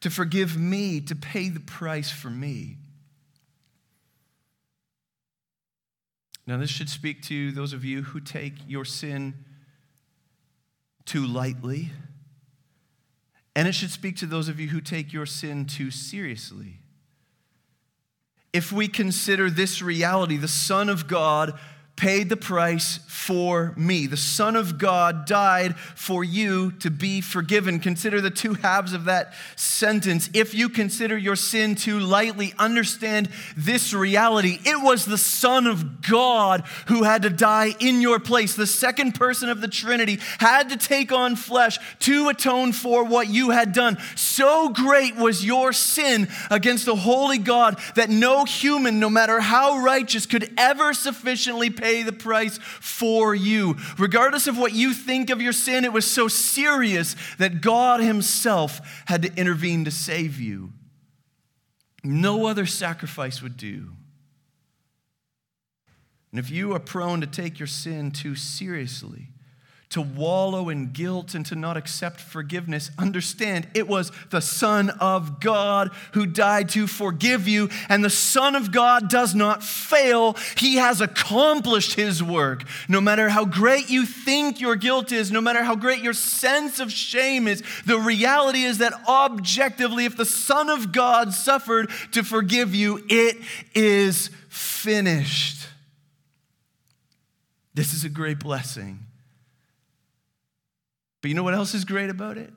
to 0.01 0.11
forgive 0.11 0.57
me, 0.59 1.01
to 1.03 1.15
pay 1.15 1.49
the 1.49 1.61
price 1.61 2.11
for 2.11 2.29
me. 2.29 2.77
Now, 6.47 6.57
this 6.57 6.69
should 6.69 6.91
speak 6.91 7.23
to 7.23 7.53
those 7.53 7.73
of 7.73 7.85
you 7.85 8.03
who 8.03 8.19
take 8.19 8.55
your 8.67 8.85
sin 8.85 9.35
too 11.05 11.25
lightly 11.25 11.91
And 13.57 13.67
it 13.67 13.73
should 13.73 13.91
speak 13.91 14.17
to 14.17 14.27
those 14.27 14.49
of 14.49 14.61
you 14.61 14.69
who 14.69 14.81
take 14.81 15.13
your 15.13 15.27
sin 15.27 15.67
too 15.67 15.91
seriously. 15.91 16.79
If 18.53 18.73
we 18.73 18.89
consider 18.89 19.51
this 19.51 19.83
reality, 19.83 20.37
the 20.37 20.49
Son 20.49 20.89
of 20.89 21.07
God 21.07 21.59
paid 22.01 22.31
the 22.31 22.37
price 22.37 22.99
for 23.07 23.75
me. 23.77 24.07
The 24.07 24.17
Son 24.17 24.57
of 24.57 24.79
God 24.79 25.27
died 25.27 25.77
for 25.77 26.25
you 26.25 26.73
to 26.79 26.91
be 26.91 27.21
forgiven. 27.21 27.79
Consider 27.79 28.23
the 28.23 28.31
two 28.31 28.55
halves 28.55 28.95
of 28.95 29.05
that 29.05 29.35
sentence. 29.55 30.31
If 30.33 30.55
you 30.55 30.71
consider 30.71 31.19
your 31.19 31.37
sin 31.37 31.75
too 31.75 32.01
lightly, 32.01 32.55
understand 32.59 33.29
this 33.55 33.93
reality. 33.93 34.59
It 34.65 34.83
was 34.83 35.05
the 35.05 35.19
Son 35.19 35.67
of 35.67 36.01
God 36.01 36.63
who 36.87 37.03
had 37.03 37.21
to 37.23 37.31
die 37.31 37.75
in 37.81 38.01
your 38.01 38.19
place. 38.19 38.57
The 38.57 38.67
second 38.67 39.15
person 39.15 39.51
of 39.51 39.61
the 39.61 39.69
Trinity 39.69 40.19
had 40.39 40.71
to 40.71 40.79
take 40.79 41.13
on 41.13 41.37
flesh 41.37 41.79
to 41.99 42.31
atone 42.31 42.73
for 42.73 43.05
what 43.05 43.29
you 43.29 43.51
had 43.51 43.75
done. 43.75 43.99
So 44.17 44.71
great 44.71 45.17
was 45.17 45.45
your 45.45 45.75
sin 45.75 46.29
against 46.51 46.87
the 46.87 46.97
holy 46.97 47.37
God 47.37 47.79
that 47.95 48.09
no 48.09 48.47
human, 48.47 48.99
no 48.99 49.11
matter 49.11 49.39
how 49.41 49.83
righteous, 49.83 50.25
could 50.25 50.51
ever 50.57 50.95
sufficiently 50.95 51.69
pay 51.69 51.90
pay 51.91 52.03
the 52.03 52.13
price 52.13 52.59
for 52.59 53.35
you. 53.35 53.77
Regardless 53.99 54.47
of 54.47 54.57
what 54.57 54.73
you 54.73 54.95
think 54.95 55.31
of 55.31 55.43
your 55.43 55.53
sin, 55.53 55.85
it 55.85 55.93
was 55.93 56.09
so 56.09 56.29
serious 56.29 57.17
that 57.39 57.61
God 57.61 58.01
Himself 58.01 58.81
had 59.07 59.23
to 59.23 59.35
intervene 59.35 59.85
to 59.85 59.91
save 59.91 60.39
you. 60.39 60.73
No 62.05 62.47
other 62.47 62.67
sacrifice 62.67 63.43
would 63.43 63.57
do. 63.57 63.93
And 66.31 66.39
if 66.39 66.49
you 66.51 66.73
are 66.75 66.81
prone 66.81 67.21
to 67.21 67.27
take 67.27 67.59
your 67.59 67.67
sin 67.67 68.13
too 68.13 68.37
seriously, 68.37 69.30
to 69.91 70.01
wallow 70.01 70.69
in 70.69 70.93
guilt 70.93 71.35
and 71.35 71.45
to 71.45 71.57
not 71.57 71.77
accept 71.77 72.21
forgiveness, 72.21 72.93
understand 72.97 73.67
it 73.75 73.89
was 73.89 74.13
the 74.31 74.41
Son 74.41 74.89
of 75.01 75.41
God 75.41 75.91
who 76.13 76.27
died 76.27 76.69
to 76.71 76.87
forgive 76.87 77.49
you, 77.49 77.69
and 77.89 78.05
the 78.05 78.09
Son 78.09 78.55
of 78.55 78.71
God 78.71 79.11
does 79.11 79.35
not 79.35 79.65
fail. 79.65 80.37
He 80.57 80.77
has 80.77 81.01
accomplished 81.01 81.95
His 81.95 82.23
work. 82.23 82.63
No 82.89 83.01
matter 83.01 83.31
how 83.31 83.45
great 83.45 83.91
you 83.91 84.07
think 84.07 84.61
your 84.61 84.77
guilt 84.77 85.11
is, 85.11 85.33
no 85.33 85.41
matter 85.41 85.65
how 85.65 85.75
great 85.75 86.03
your 86.03 86.13
sense 86.13 86.79
of 86.79 86.93
shame 86.93 87.49
is, 87.49 87.65
the 87.85 87.99
reality 87.99 88.63
is 88.63 88.79
that 88.79 88.93
objectively, 89.09 90.05
if 90.05 90.17
the 90.17 90.25
Son 90.25 90.71
of 90.71 90.93
God 90.93 91.35
suffered 91.35 91.91
to 92.13 92.23
forgive 92.23 92.77
you, 92.77 93.05
it 93.09 93.39
is 93.75 94.31
finished. 94.49 95.67
This 97.75 97.93
is 97.93 98.05
a 98.05 98.09
great 98.09 98.39
blessing. 98.39 99.01
But 101.23 101.29
you 101.29 101.35
know 101.35 101.43
what 101.43 101.55
else 101.55 101.75
is 101.75 101.85
great 101.85 102.11
about 102.11 102.39
it? 102.39 102.53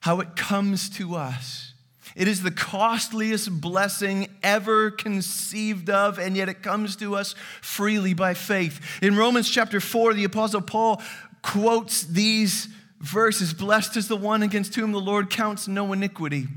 How 0.00 0.20
it 0.20 0.36
comes 0.36 0.88
to 0.90 1.16
us. 1.16 1.74
It 2.16 2.26
is 2.26 2.42
the 2.42 2.50
costliest 2.50 3.60
blessing 3.60 4.28
ever 4.42 4.90
conceived 4.90 5.90
of, 5.90 6.18
and 6.18 6.36
yet 6.36 6.48
it 6.48 6.62
comes 6.62 6.96
to 6.96 7.14
us 7.14 7.34
freely 7.60 8.14
by 8.14 8.34
faith. 8.34 8.80
In 9.02 9.16
Romans 9.16 9.48
chapter 9.48 9.80
4, 9.80 10.14
the 10.14 10.24
Apostle 10.24 10.60
Paul 10.60 11.00
quotes 11.42 12.02
these 12.02 12.68
verses 12.98 13.54
Blessed 13.54 13.96
is 13.96 14.08
the 14.08 14.16
one 14.16 14.42
against 14.42 14.74
whom 14.74 14.92
the 14.92 15.00
Lord 15.00 15.30
counts 15.30 15.68
no 15.68 15.92
iniquity. 15.92 16.48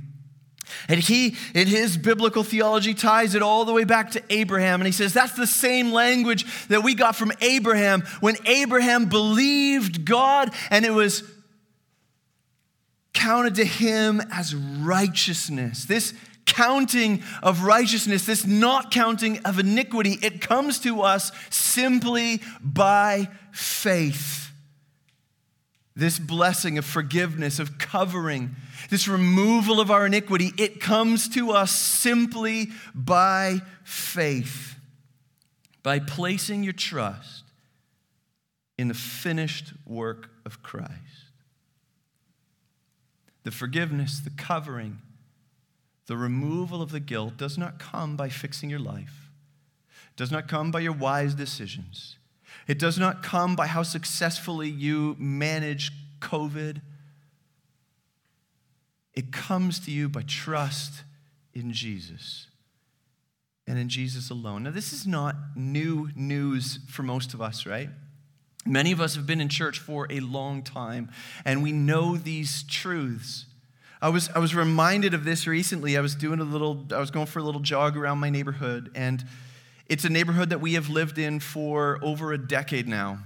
And 0.87 0.99
he, 0.99 1.35
in 1.53 1.67
his 1.67 1.97
biblical 1.97 2.43
theology, 2.43 2.93
ties 2.93 3.35
it 3.35 3.41
all 3.41 3.65
the 3.65 3.73
way 3.73 3.83
back 3.83 4.11
to 4.11 4.23
Abraham. 4.29 4.81
And 4.81 4.85
he 4.85 4.91
says 4.91 5.13
that's 5.13 5.33
the 5.33 5.47
same 5.47 5.91
language 5.91 6.67
that 6.67 6.83
we 6.83 6.95
got 6.95 7.15
from 7.15 7.31
Abraham 7.41 8.01
when 8.19 8.35
Abraham 8.45 9.05
believed 9.05 10.05
God 10.05 10.53
and 10.69 10.85
it 10.85 10.91
was 10.91 11.23
counted 13.13 13.55
to 13.55 13.65
him 13.65 14.21
as 14.31 14.55
righteousness. 14.55 15.85
This 15.85 16.13
counting 16.45 17.23
of 17.41 17.63
righteousness, 17.63 18.25
this 18.25 18.45
not 18.45 18.91
counting 18.91 19.39
of 19.45 19.59
iniquity, 19.59 20.17
it 20.21 20.41
comes 20.41 20.79
to 20.79 21.01
us 21.01 21.31
simply 21.49 22.41
by 22.61 23.29
faith. 23.51 24.42
This 25.95 26.17
blessing 26.17 26.77
of 26.77 26.85
forgiveness, 26.85 27.59
of 27.59 27.77
covering, 27.77 28.55
this 28.89 29.07
removal 29.07 29.79
of 29.79 29.91
our 29.91 30.07
iniquity, 30.07 30.51
it 30.57 30.81
comes 30.81 31.29
to 31.29 31.51
us 31.51 31.71
simply 31.71 32.69
by 32.95 33.61
faith, 33.83 34.75
by 35.83 35.99
placing 35.99 36.63
your 36.63 36.73
trust 36.73 37.43
in 38.77 38.87
the 38.87 38.93
finished 38.95 39.73
work 39.85 40.29
of 40.45 40.63
Christ. 40.63 40.91
The 43.43 43.51
forgiveness, 43.51 44.19
the 44.19 44.31
covering, 44.31 44.99
the 46.07 46.17
removal 46.17 46.81
of 46.81 46.91
the 46.91 46.99
guilt 46.99 47.37
does 47.37 47.57
not 47.57 47.77
come 47.77 48.15
by 48.15 48.29
fixing 48.29 48.69
your 48.69 48.79
life, 48.79 49.29
does 50.15 50.31
not 50.31 50.47
come 50.47 50.71
by 50.71 50.79
your 50.79 50.93
wise 50.93 51.35
decisions. 51.35 52.17
It 52.67 52.79
does 52.79 52.97
not 52.97 53.23
come 53.23 53.55
by 53.55 53.67
how 53.67 53.83
successfully 53.83 54.69
you 54.69 55.15
manage 55.19 55.91
COVID. 56.19 56.81
It 59.13 59.31
comes 59.31 59.79
to 59.81 59.91
you 59.91 60.09
by 60.09 60.21
trust 60.21 61.03
in 61.53 61.71
Jesus 61.71 62.47
and 63.67 63.77
in 63.77 63.89
Jesus 63.89 64.29
alone. 64.29 64.63
Now, 64.63 64.71
this 64.71 64.91
is 64.91 65.05
not 65.05 65.35
new 65.55 66.09
news 66.15 66.79
for 66.89 67.03
most 67.03 67.33
of 67.33 67.41
us, 67.41 67.65
right? 67.65 67.89
Many 68.65 68.91
of 68.91 69.01
us 69.01 69.15
have 69.15 69.27
been 69.27 69.41
in 69.41 69.49
church 69.49 69.79
for 69.79 70.07
a 70.09 70.19
long 70.21 70.63
time, 70.63 71.11
and 71.43 71.61
we 71.61 71.71
know 71.71 72.15
these 72.15 72.63
truths. 72.63 73.45
I 74.01 74.09
was, 74.09 74.29
I 74.29 74.39
was 74.39 74.55
reminded 74.55 75.13
of 75.13 75.25
this 75.25 75.47
recently. 75.47 75.97
I 75.97 76.01
was 76.01 76.15
doing 76.15 76.39
a 76.39 76.45
little, 76.45 76.85
I 76.93 76.99
was 76.99 77.11
going 77.11 77.25
for 77.25 77.39
a 77.39 77.43
little 77.43 77.61
jog 77.61 77.97
around 77.97 78.19
my 78.19 78.29
neighborhood, 78.29 78.91
and 78.95 79.23
it's 79.87 80.05
a 80.05 80.09
neighborhood 80.09 80.49
that 80.49 80.61
we 80.61 80.73
have 80.73 80.89
lived 80.89 81.17
in 81.17 81.39
for 81.39 81.99
over 82.01 82.33
a 82.33 82.37
decade 82.37 82.87
now. 82.87 83.19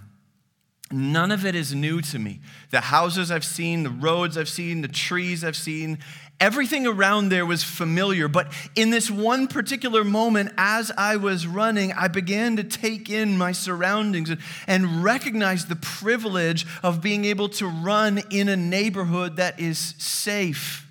None 0.89 1.31
of 1.31 1.45
it 1.45 1.53
is 1.53 1.75
new 1.75 2.01
to 2.01 2.19
me. 2.19 2.39
The 2.71 2.79
houses 2.79 3.29
I've 3.29 3.43
seen, 3.43 3.83
the 3.83 3.89
roads 3.89 4.37
I've 4.37 4.47
seen, 4.47 4.81
the 4.81 4.87
trees 4.87 5.43
I've 5.43 5.57
seen, 5.57 5.99
everything 6.39 6.87
around 6.87 7.27
there 7.27 7.45
was 7.45 7.61
familiar. 7.61 8.29
But 8.29 8.53
in 8.73 8.89
this 8.89 9.11
one 9.11 9.47
particular 9.47 10.05
moment, 10.05 10.53
as 10.57 10.89
I 10.97 11.17
was 11.17 11.45
running, 11.45 11.91
I 11.91 12.07
began 12.07 12.55
to 12.55 12.63
take 12.63 13.09
in 13.09 13.37
my 13.37 13.51
surroundings 13.51 14.31
and 14.65 15.03
recognize 15.03 15.65
the 15.65 15.75
privilege 15.75 16.65
of 16.81 17.01
being 17.01 17.25
able 17.25 17.49
to 17.49 17.67
run 17.67 18.21
in 18.31 18.47
a 18.47 18.55
neighborhood 18.55 19.35
that 19.35 19.59
is 19.59 19.93
safe 19.97 20.86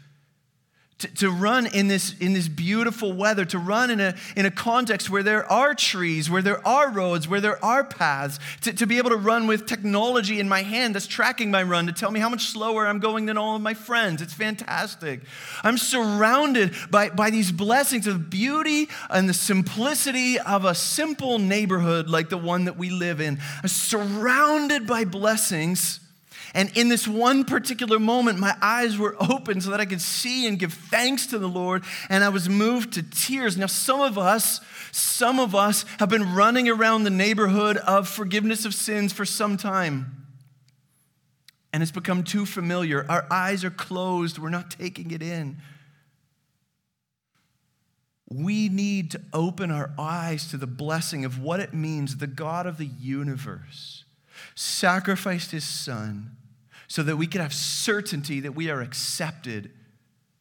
to, 0.99 1.09
to 1.09 1.31
run 1.31 1.67
in 1.67 1.89
this, 1.89 2.17
in 2.21 2.33
this 2.33 2.49
beautiful 2.49 3.13
weather, 3.13 3.45
to 3.45 3.59
run 3.59 3.91
in 3.91 4.01
a, 4.01 4.15
in 4.35 4.47
a 4.47 4.51
context 4.51 5.11
where 5.11 5.23
there 5.23 5.51
are 5.53 5.75
trees, 5.75 6.31
where 6.31 6.41
there 6.41 6.67
are 6.67 6.91
roads, 6.91 7.29
where 7.29 7.41
there 7.41 7.63
are 7.63 7.85
paths, 7.85 8.39
to, 8.63 8.73
to 8.73 8.87
be 8.87 8.97
able 8.97 9.11
to 9.11 9.17
run 9.17 9.47
with 9.47 9.67
technology 9.67 10.41
in 10.41 10.49
my 10.49 10.63
hand 10.63 10.95
that's 10.95 11.07
tracking 11.07 11.51
my 11.51 11.63
run 11.63 11.87
to 11.87 11.93
tell 11.93 12.11
me 12.11 12.19
how 12.19 12.31
much 12.31 12.47
slower 12.47 12.87
I'm 12.87 12.99
going 12.99 13.27
than 13.27 13.37
all 13.37 13.57
of 13.57 13.63
my 13.63 13.75
friends. 13.75 14.23
It's 14.23 14.33
fantastic. 14.33 15.21
I'm 15.63 15.77
surrounded 15.77 16.75
by, 16.91 17.11
by 17.11 17.29
these 17.29 17.53
blessings 17.53 18.07
of 18.07 18.31
beauty 18.31 18.89
and 19.11 19.29
the 19.29 19.35
simplicity 19.35 20.39
of 20.39 20.65
a 20.65 20.75
simple 20.75 21.39
neighborhood 21.39 22.09
like 22.09 22.31
the 22.31 22.39
one 22.39 22.65
that 22.65 22.79
we 22.79 22.89
live 22.89 23.21
in. 23.21 23.39
I'm 23.63 23.69
surrounded 23.69 24.87
by 24.87 25.05
blessings 25.05 26.01
and 26.57 26.75
in 26.75 26.89
this 26.89 27.07
one 27.07 27.45
particular 27.45 27.99
moment, 27.99 28.39
my 28.39 28.57
eyes 28.63 28.97
were 28.97 29.15
open 29.21 29.61
so 29.61 29.69
that 29.71 29.81
I 29.81 29.85
could 29.85 30.01
see 30.01 30.47
and 30.47 30.59
give 30.59 30.73
thanks 30.73 31.27
to 31.27 31.39
the 31.39 31.47
Lord, 31.47 31.85
and 32.09 32.25
I 32.25 32.31
was 32.31 32.49
moved 32.49 32.95
to 32.95 33.03
tears. 33.03 33.59
Now, 33.59 33.67
some 33.67 34.01
of 34.01 34.17
us, 34.17 34.63
some 34.91 35.39
of 35.39 35.55
us 35.55 35.85
have 35.99 36.09
been 36.09 36.35
running 36.35 36.67
around 36.67 37.05
the 37.05 37.11
neighborhood 37.11 37.77
of 37.77 38.09
forgiveness 38.09 38.65
of 38.65 38.75
sins 38.75 39.13
for 39.13 39.27
some 39.27 39.59
time. 39.59 40.27
And 41.75 41.83
it's 41.83 41.93
become 41.93 42.25
too 42.25 42.47
familiar. 42.47 43.05
Our 43.07 43.27
eyes 43.31 43.63
are 43.63 43.71
closed, 43.71 44.39
we're 44.39 44.49
not 44.49 44.71
taking 44.71 45.11
it 45.11 45.21
in. 45.21 45.59
We 48.31 48.71
need 48.71 49.11
to 49.11 49.21
open 49.35 49.71
our 49.71 49.91
eyes 49.99 50.49
to 50.53 50.57
the 50.57 50.67
blessing 50.67 51.27
of 51.27 51.39
what 51.39 51.61
it 51.61 51.75
means 51.75 52.17
the 52.17 52.27
God 52.27 52.67
of 52.67 52.79
the 52.79 52.87
universe 52.87 54.05
sacrificed 54.55 55.51
his 55.51 55.65
son 55.65 56.36
so 56.89 57.03
that 57.03 57.17
we 57.17 57.27
can 57.27 57.41
have 57.41 57.55
certainty 57.55 58.41
that 58.41 58.55
we 58.55 58.71
are 58.71 58.81
accepted, 58.81 59.71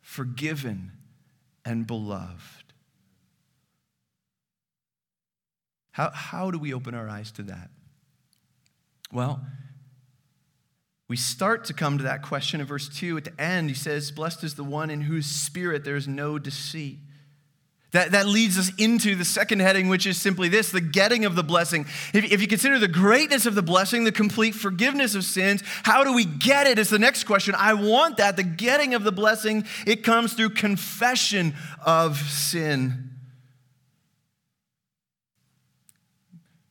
forgiven, 0.01 0.91
and 1.63 1.87
beloved. 1.87 2.65
How, 5.91 6.11
how 6.11 6.51
do 6.51 6.59
we 6.59 6.73
open 6.73 6.93
our 6.93 7.09
eyes 7.09 7.31
to 7.33 7.43
that? 7.43 7.69
Well, 9.11 9.41
we 11.07 11.15
start 11.15 11.65
to 11.65 11.73
come 11.73 11.97
to 11.99 12.03
that 12.03 12.23
question 12.23 12.59
in 12.59 12.67
verse 12.67 12.89
2. 12.89 13.17
At 13.17 13.23
the 13.25 13.41
end, 13.41 13.69
he 13.69 13.75
says, 13.75 14.11
Blessed 14.11 14.43
is 14.43 14.55
the 14.55 14.63
one 14.63 14.89
in 14.89 15.01
whose 15.01 15.27
spirit 15.27 15.83
there 15.83 15.95
is 15.95 16.07
no 16.07 16.39
deceit. 16.39 16.99
That, 17.95 18.11
that 18.11 18.27
leads 18.27 18.59
us 18.59 18.73
into 18.77 19.15
the 19.15 19.23
second 19.23 19.61
heading, 19.61 19.87
which 19.87 20.05
is 20.05 20.17
simply 20.17 20.49
this 20.49 20.69
the 20.69 20.81
getting 20.81 21.23
of 21.23 21.37
the 21.37 21.43
blessing. 21.43 21.85
If, 22.13 22.29
if 22.29 22.41
you 22.41 22.47
consider 22.47 22.77
the 22.77 22.89
greatness 22.89 23.45
of 23.45 23.55
the 23.55 23.61
blessing, 23.61 24.03
the 24.03 24.11
complete 24.11 24.53
forgiveness 24.53 25.15
of 25.15 25.23
sins, 25.23 25.63
how 25.83 26.03
do 26.03 26.11
we 26.11 26.25
get 26.25 26.67
it? 26.67 26.77
Is 26.77 26.89
the 26.89 26.99
next 26.99 27.23
question. 27.23 27.55
I 27.57 27.73
want 27.73 28.17
that. 28.17 28.35
The 28.35 28.43
getting 28.43 28.95
of 28.95 29.05
the 29.05 29.13
blessing, 29.13 29.65
it 29.87 30.03
comes 30.03 30.33
through 30.33 30.49
confession 30.49 31.55
of 31.85 32.17
sin. 32.17 33.11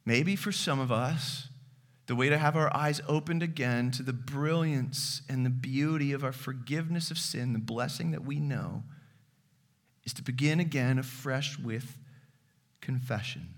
Maybe 0.05 0.37
for 0.37 0.53
some 0.53 0.79
of 0.79 0.93
us, 0.93 1.49
the 2.07 2.15
way 2.15 2.29
to 2.29 2.37
have 2.37 2.55
our 2.55 2.71
eyes 2.77 3.01
opened 3.09 3.43
again 3.43 3.91
to 3.93 4.03
the 4.03 4.13
brilliance 4.13 5.23
and 5.27 5.47
the 5.47 5.51
beauty 5.51 6.13
of 6.13 6.23
our 6.23 6.33
forgiveness 6.33 7.11
of 7.11 7.17
sin, 7.17 7.55
the 7.55 7.59
blessing 7.59 8.11
that 8.11 8.27
we 8.27 8.41
know 8.41 8.83
is 10.05 10.13
to 10.15 10.23
begin 10.23 10.61
again 10.61 10.99
afresh 10.99 11.59
with 11.59 11.99
confession. 12.81 13.55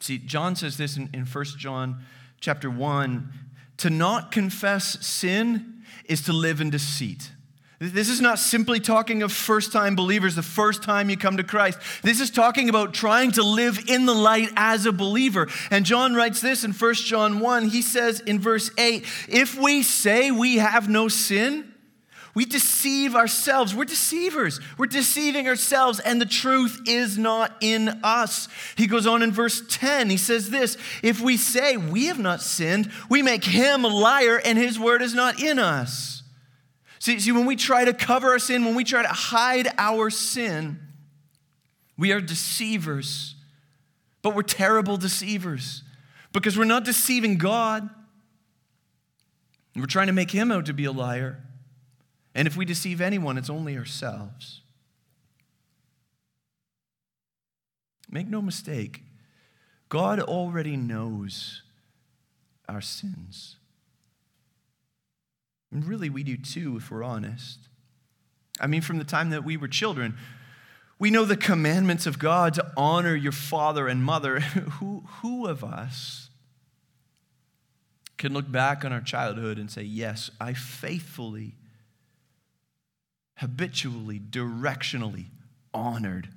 See, 0.00 0.18
John 0.18 0.56
says 0.56 0.76
this 0.76 0.96
in, 0.96 1.08
in 1.14 1.24
1 1.24 1.44
John 1.58 2.04
chapter 2.40 2.68
1 2.68 3.32
to 3.78 3.90
not 3.90 4.32
confess 4.32 5.04
sin 5.06 5.84
is 6.06 6.22
to 6.22 6.32
live 6.32 6.60
in 6.60 6.70
deceit. 6.70 7.30
This 7.78 8.08
is 8.08 8.20
not 8.20 8.38
simply 8.38 8.78
talking 8.78 9.24
of 9.24 9.32
first 9.32 9.72
time 9.72 9.96
believers, 9.96 10.36
the 10.36 10.42
first 10.42 10.84
time 10.84 11.10
you 11.10 11.16
come 11.16 11.36
to 11.38 11.42
Christ. 11.42 11.80
This 12.02 12.20
is 12.20 12.30
talking 12.30 12.68
about 12.68 12.94
trying 12.94 13.32
to 13.32 13.42
live 13.42 13.88
in 13.88 14.06
the 14.06 14.14
light 14.14 14.50
as 14.54 14.86
a 14.86 14.92
believer. 14.92 15.48
And 15.68 15.84
John 15.84 16.14
writes 16.14 16.40
this 16.40 16.62
in 16.62 16.72
1 16.72 16.94
John 16.94 17.40
1. 17.40 17.70
He 17.70 17.82
says 17.82 18.20
in 18.20 18.38
verse 18.38 18.70
8 18.78 19.04
If 19.28 19.58
we 19.58 19.82
say 19.82 20.30
we 20.30 20.58
have 20.58 20.88
no 20.88 21.08
sin, 21.08 21.71
we 22.34 22.46
deceive 22.46 23.14
ourselves. 23.14 23.74
We're 23.74 23.84
deceivers. 23.84 24.58
We're 24.78 24.86
deceiving 24.86 25.48
ourselves, 25.48 26.00
and 26.00 26.20
the 26.20 26.26
truth 26.26 26.80
is 26.86 27.18
not 27.18 27.54
in 27.60 27.88
us. 28.02 28.48
He 28.76 28.86
goes 28.86 29.06
on 29.06 29.22
in 29.22 29.32
verse 29.32 29.62
10. 29.68 30.08
He 30.08 30.16
says 30.16 30.48
this 30.48 30.78
If 31.02 31.20
we 31.20 31.36
say 31.36 31.76
we 31.76 32.06
have 32.06 32.18
not 32.18 32.40
sinned, 32.40 32.90
we 33.10 33.22
make 33.22 33.44
him 33.44 33.84
a 33.84 33.88
liar, 33.88 34.40
and 34.42 34.56
his 34.56 34.78
word 34.78 35.02
is 35.02 35.14
not 35.14 35.42
in 35.42 35.58
us. 35.58 36.22
See, 36.98 37.18
see, 37.20 37.32
when 37.32 37.46
we 37.46 37.56
try 37.56 37.84
to 37.84 37.92
cover 37.92 38.30
our 38.30 38.38
sin, 38.38 38.64
when 38.64 38.76
we 38.76 38.84
try 38.84 39.02
to 39.02 39.08
hide 39.08 39.68
our 39.76 40.08
sin, 40.08 40.78
we 41.98 42.12
are 42.12 42.20
deceivers. 42.20 43.34
But 44.22 44.34
we're 44.34 44.42
terrible 44.42 44.96
deceivers 44.96 45.82
because 46.32 46.56
we're 46.56 46.64
not 46.64 46.84
deceiving 46.84 47.36
God. 47.36 47.90
We're 49.76 49.86
trying 49.86 50.06
to 50.06 50.12
make 50.12 50.30
him 50.30 50.52
out 50.52 50.66
to 50.66 50.72
be 50.72 50.84
a 50.84 50.92
liar. 50.92 51.42
And 52.34 52.48
if 52.48 52.56
we 52.56 52.64
deceive 52.64 53.00
anyone, 53.00 53.36
it's 53.36 53.50
only 53.50 53.76
ourselves. 53.76 54.62
Make 58.10 58.28
no 58.28 58.42
mistake, 58.42 59.02
God 59.88 60.20
already 60.20 60.76
knows 60.76 61.62
our 62.68 62.80
sins. 62.80 63.56
And 65.70 65.84
really, 65.86 66.10
we 66.10 66.22
do 66.22 66.36
too, 66.36 66.76
if 66.76 66.90
we're 66.90 67.02
honest. 67.02 67.58
I 68.60 68.66
mean, 68.66 68.82
from 68.82 68.98
the 68.98 69.04
time 69.04 69.30
that 69.30 69.44
we 69.44 69.56
were 69.56 69.68
children, 69.68 70.16
we 70.98 71.10
know 71.10 71.24
the 71.24 71.36
commandments 71.36 72.06
of 72.06 72.18
God 72.18 72.54
to 72.54 72.72
honor 72.76 73.14
your 73.14 73.32
father 73.32 73.88
and 73.88 74.04
mother. 74.04 74.40
who, 74.40 75.04
who 75.20 75.46
of 75.46 75.64
us 75.64 76.28
can 78.18 78.34
look 78.34 78.50
back 78.52 78.84
on 78.84 78.92
our 78.92 79.00
childhood 79.00 79.58
and 79.58 79.70
say, 79.70 79.82
Yes, 79.82 80.30
I 80.38 80.52
faithfully 80.52 81.54
habitually, 83.42 84.20
directionally 84.20 85.26
honored 85.74 86.28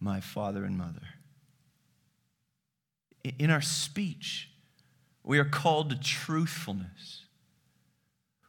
my 0.00 0.18
father 0.18 0.64
and 0.64 0.78
mother. 0.78 1.02
In 3.38 3.50
our 3.50 3.60
speech, 3.60 4.48
we 5.22 5.38
are 5.38 5.44
called 5.44 5.90
to 5.90 6.00
truthfulness. 6.00 7.24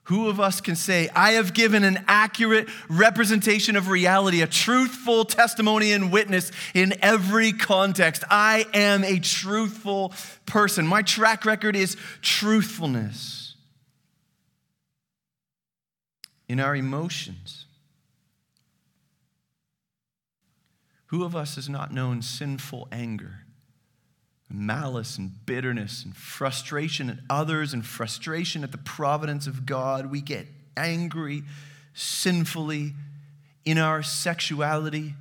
Who 0.04 0.30
of 0.30 0.40
us 0.40 0.62
can 0.62 0.78
say, 0.78 1.10
I 1.14 1.32
have 1.32 1.54
given 1.54 1.84
an 1.84 2.06
accurate 2.08 2.70
representation 2.88 3.76
of 3.76 3.90
reality, 3.90 4.42
a 4.42 4.48
truthful 4.48 5.26
testimony 5.26 5.92
and 5.92 6.10
witness 6.10 6.54
in 6.74 6.94
every 7.02 7.52
context? 7.52 8.24
I 8.30 8.66
am 8.74 9.04
a 9.04 9.20
truthful 9.20 10.14
person. 10.46 10.88
My 10.88 11.02
track 11.02 11.44
record 11.44 11.76
is 11.76 11.98
truthfulness. 12.22 13.56
In 16.48 16.62
our 16.62 16.78
emotions, 16.78 17.65
Who 21.16 21.24
of 21.24 21.34
us 21.34 21.56
has 21.56 21.70
not 21.70 21.94
known 21.94 22.22
sinful 22.22 22.90
anger, 22.92 23.46
malice, 24.50 25.18
and 25.18 25.32
bitterness, 25.46 26.04
and 26.04 26.14
frustration 26.14 27.10
at 27.10 27.20
others, 27.30 27.74
and 27.74 27.86
frustration 27.86 28.66
at 28.66 28.74
the 28.74 28.78
providence 28.78 29.48
of 29.48 29.66
God? 29.66 30.12
We 30.12 30.20
get 30.20 30.46
angry 30.76 31.44
sinfully 31.94 32.96
in 33.64 33.78
our 33.78 34.04
sexuality. 34.04 35.14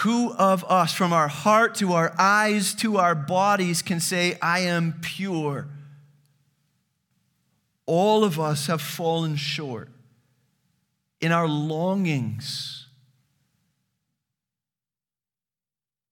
Who 0.00 0.32
of 0.32 0.64
us, 0.64 0.92
from 0.94 1.12
our 1.12 1.28
heart 1.28 1.76
to 1.76 1.92
our 1.92 2.12
eyes 2.18 2.74
to 2.74 2.96
our 2.96 3.14
bodies, 3.14 3.82
can 3.82 4.00
say, 4.00 4.36
I 4.42 4.62
am 4.62 4.98
pure? 5.00 5.68
All 7.86 8.24
of 8.24 8.40
us 8.40 8.66
have 8.66 8.82
fallen 8.82 9.36
short 9.36 9.90
in 11.20 11.30
our 11.30 11.46
longings 11.46 12.79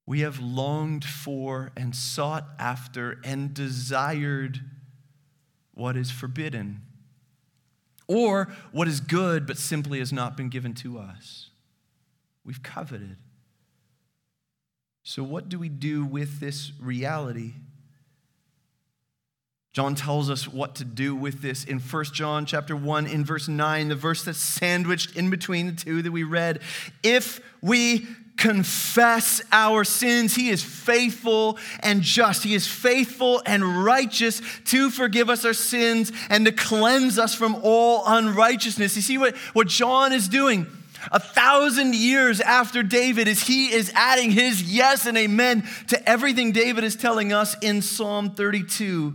we 0.08 0.20
have 0.20 0.40
longed 0.40 1.04
for 1.04 1.70
and 1.76 1.94
sought 1.94 2.48
after 2.58 3.20
and 3.24 3.52
desired 3.52 4.58
what 5.74 5.98
is 5.98 6.10
forbidden, 6.10 6.80
or 8.06 8.48
what 8.72 8.88
is 8.88 9.00
good 9.00 9.46
but 9.46 9.58
simply 9.58 9.98
has 9.98 10.10
not 10.10 10.34
been 10.34 10.48
given 10.48 10.72
to 10.72 10.98
us. 10.98 11.50
We've 12.42 12.62
coveted. 12.62 13.16
So, 15.02 15.22
what 15.22 15.50
do 15.50 15.58
we 15.58 15.68
do 15.68 16.06
with 16.06 16.40
this 16.40 16.72
reality? 16.80 17.52
John 19.74 19.94
tells 19.94 20.30
us 20.30 20.48
what 20.48 20.74
to 20.76 20.86
do 20.86 21.14
with 21.14 21.42
this 21.42 21.64
in 21.64 21.80
1 21.80 22.04
John 22.14 22.46
chapter 22.46 22.74
1 22.74 23.06
in 23.06 23.26
verse 23.26 23.46
9, 23.46 23.88
the 23.88 23.94
verse 23.94 24.24
that's 24.24 24.38
sandwiched 24.38 25.14
in 25.14 25.28
between 25.28 25.66
the 25.66 25.72
two 25.72 26.00
that 26.00 26.12
we 26.12 26.22
read. 26.22 26.60
If 27.02 27.40
we 27.60 28.06
confess 28.38 29.42
our 29.52 29.84
sins, 29.84 30.34
He 30.34 30.48
is 30.48 30.62
faithful 30.62 31.58
and 31.80 32.00
just. 32.00 32.44
He 32.44 32.54
is 32.54 32.66
faithful 32.66 33.42
and 33.44 33.84
righteous 33.84 34.40
to 34.66 34.90
forgive 34.90 35.28
us 35.28 35.44
our 35.44 35.52
sins 35.52 36.12
and 36.30 36.46
to 36.46 36.52
cleanse 36.52 37.18
us 37.18 37.34
from 37.34 37.56
all 37.62 38.04
unrighteousness. 38.06 38.96
You 38.96 39.02
see 39.02 39.18
what, 39.18 39.36
what 39.52 39.68
John 39.68 40.12
is 40.12 40.28
doing? 40.28 40.66
A 41.12 41.20
thousand 41.20 41.94
years 41.94 42.40
after 42.40 42.82
David, 42.82 43.28
is 43.28 43.46
he 43.46 43.72
is 43.72 43.92
adding 43.94 44.30
his 44.30 44.62
yes 44.62 45.06
and 45.06 45.16
amen 45.16 45.66
to 45.88 46.08
everything 46.08 46.52
David 46.52 46.84
is 46.84 46.96
telling 46.96 47.32
us 47.32 47.56
in 47.62 47.82
Psalm 47.82 48.30
32. 48.34 49.14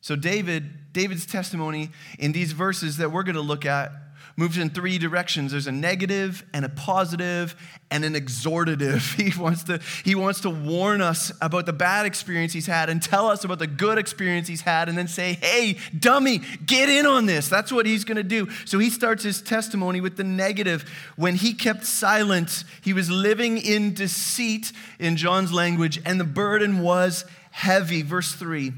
So, 0.00 0.16
David, 0.16 0.92
David's 0.92 1.26
testimony 1.26 1.90
in 2.18 2.32
these 2.32 2.52
verses 2.52 2.98
that 2.98 3.10
we're 3.10 3.22
going 3.22 3.36
to 3.36 3.40
look 3.40 3.64
at 3.64 3.92
moves 4.36 4.58
in 4.58 4.70
three 4.70 4.98
directions. 4.98 5.52
There's 5.52 5.66
a 5.66 5.72
negative 5.72 6.44
and 6.52 6.64
a 6.64 6.68
positive 6.68 7.54
and 7.90 8.04
an 8.04 8.14
exhortative. 8.14 9.02
He 9.22 9.38
wants 9.38 9.64
to 9.64 9.80
he 10.04 10.14
wants 10.14 10.40
to 10.40 10.50
warn 10.50 11.00
us 11.00 11.32
about 11.40 11.66
the 11.66 11.72
bad 11.72 12.06
experience 12.06 12.52
he's 12.52 12.66
had 12.66 12.90
and 12.90 13.00
tell 13.02 13.28
us 13.28 13.44
about 13.44 13.58
the 13.58 13.66
good 13.66 13.98
experience 13.98 14.48
he's 14.48 14.62
had 14.62 14.88
and 14.88 14.98
then 14.98 15.06
say 15.06 15.34
hey 15.34 15.78
dummy 15.96 16.40
get 16.64 16.88
in 16.88 17.06
on 17.06 17.26
this. 17.26 17.48
That's 17.48 17.70
what 17.70 17.86
he's 17.86 18.04
going 18.04 18.16
to 18.16 18.22
do. 18.22 18.48
So 18.64 18.78
he 18.78 18.90
starts 18.90 19.22
his 19.22 19.40
testimony 19.40 20.00
with 20.00 20.16
the 20.16 20.24
negative. 20.24 20.88
When 21.16 21.36
he 21.36 21.54
kept 21.54 21.84
silent 21.84 22.64
he 22.82 22.92
was 22.92 23.10
living 23.10 23.58
in 23.58 23.94
deceit 23.94 24.72
in 24.98 25.16
john's 25.16 25.52
language 25.52 26.00
and 26.04 26.18
the 26.18 26.24
burden 26.24 26.80
was 26.80 27.24
heavy. 27.50 28.02
Verse 28.02 28.32
3 28.32 28.72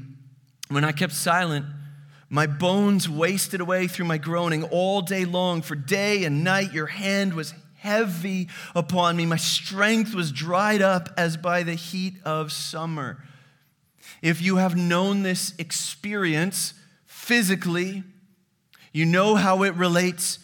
when 0.69 0.83
i 0.83 0.91
kept 0.91 1.13
silent 1.13 1.65
my 2.29 2.47
bones 2.47 3.07
wasted 3.07 3.61
away 3.61 3.87
through 3.87 4.05
my 4.05 4.17
groaning 4.17 4.63
all 4.63 5.01
day 5.01 5.25
long, 5.25 5.61
for 5.61 5.75
day 5.75 6.23
and 6.23 6.43
night 6.43 6.73
your 6.73 6.87
hand 6.87 7.33
was 7.33 7.53
heavy 7.75 8.49
upon 8.73 9.15
me. 9.15 9.25
My 9.25 9.37
strength 9.37 10.15
was 10.15 10.31
dried 10.31 10.81
up 10.81 11.09
as 11.17 11.37
by 11.37 11.63
the 11.63 11.75
heat 11.75 12.15
of 12.25 12.51
summer. 12.51 13.23
If 14.21 14.41
you 14.41 14.57
have 14.57 14.75
known 14.75 15.21
this 15.21 15.53
experience 15.59 16.73
physically, 17.05 18.03
you 18.91 19.05
know 19.05 19.35
how 19.35 19.63
it 19.63 19.75
relates 19.75 20.39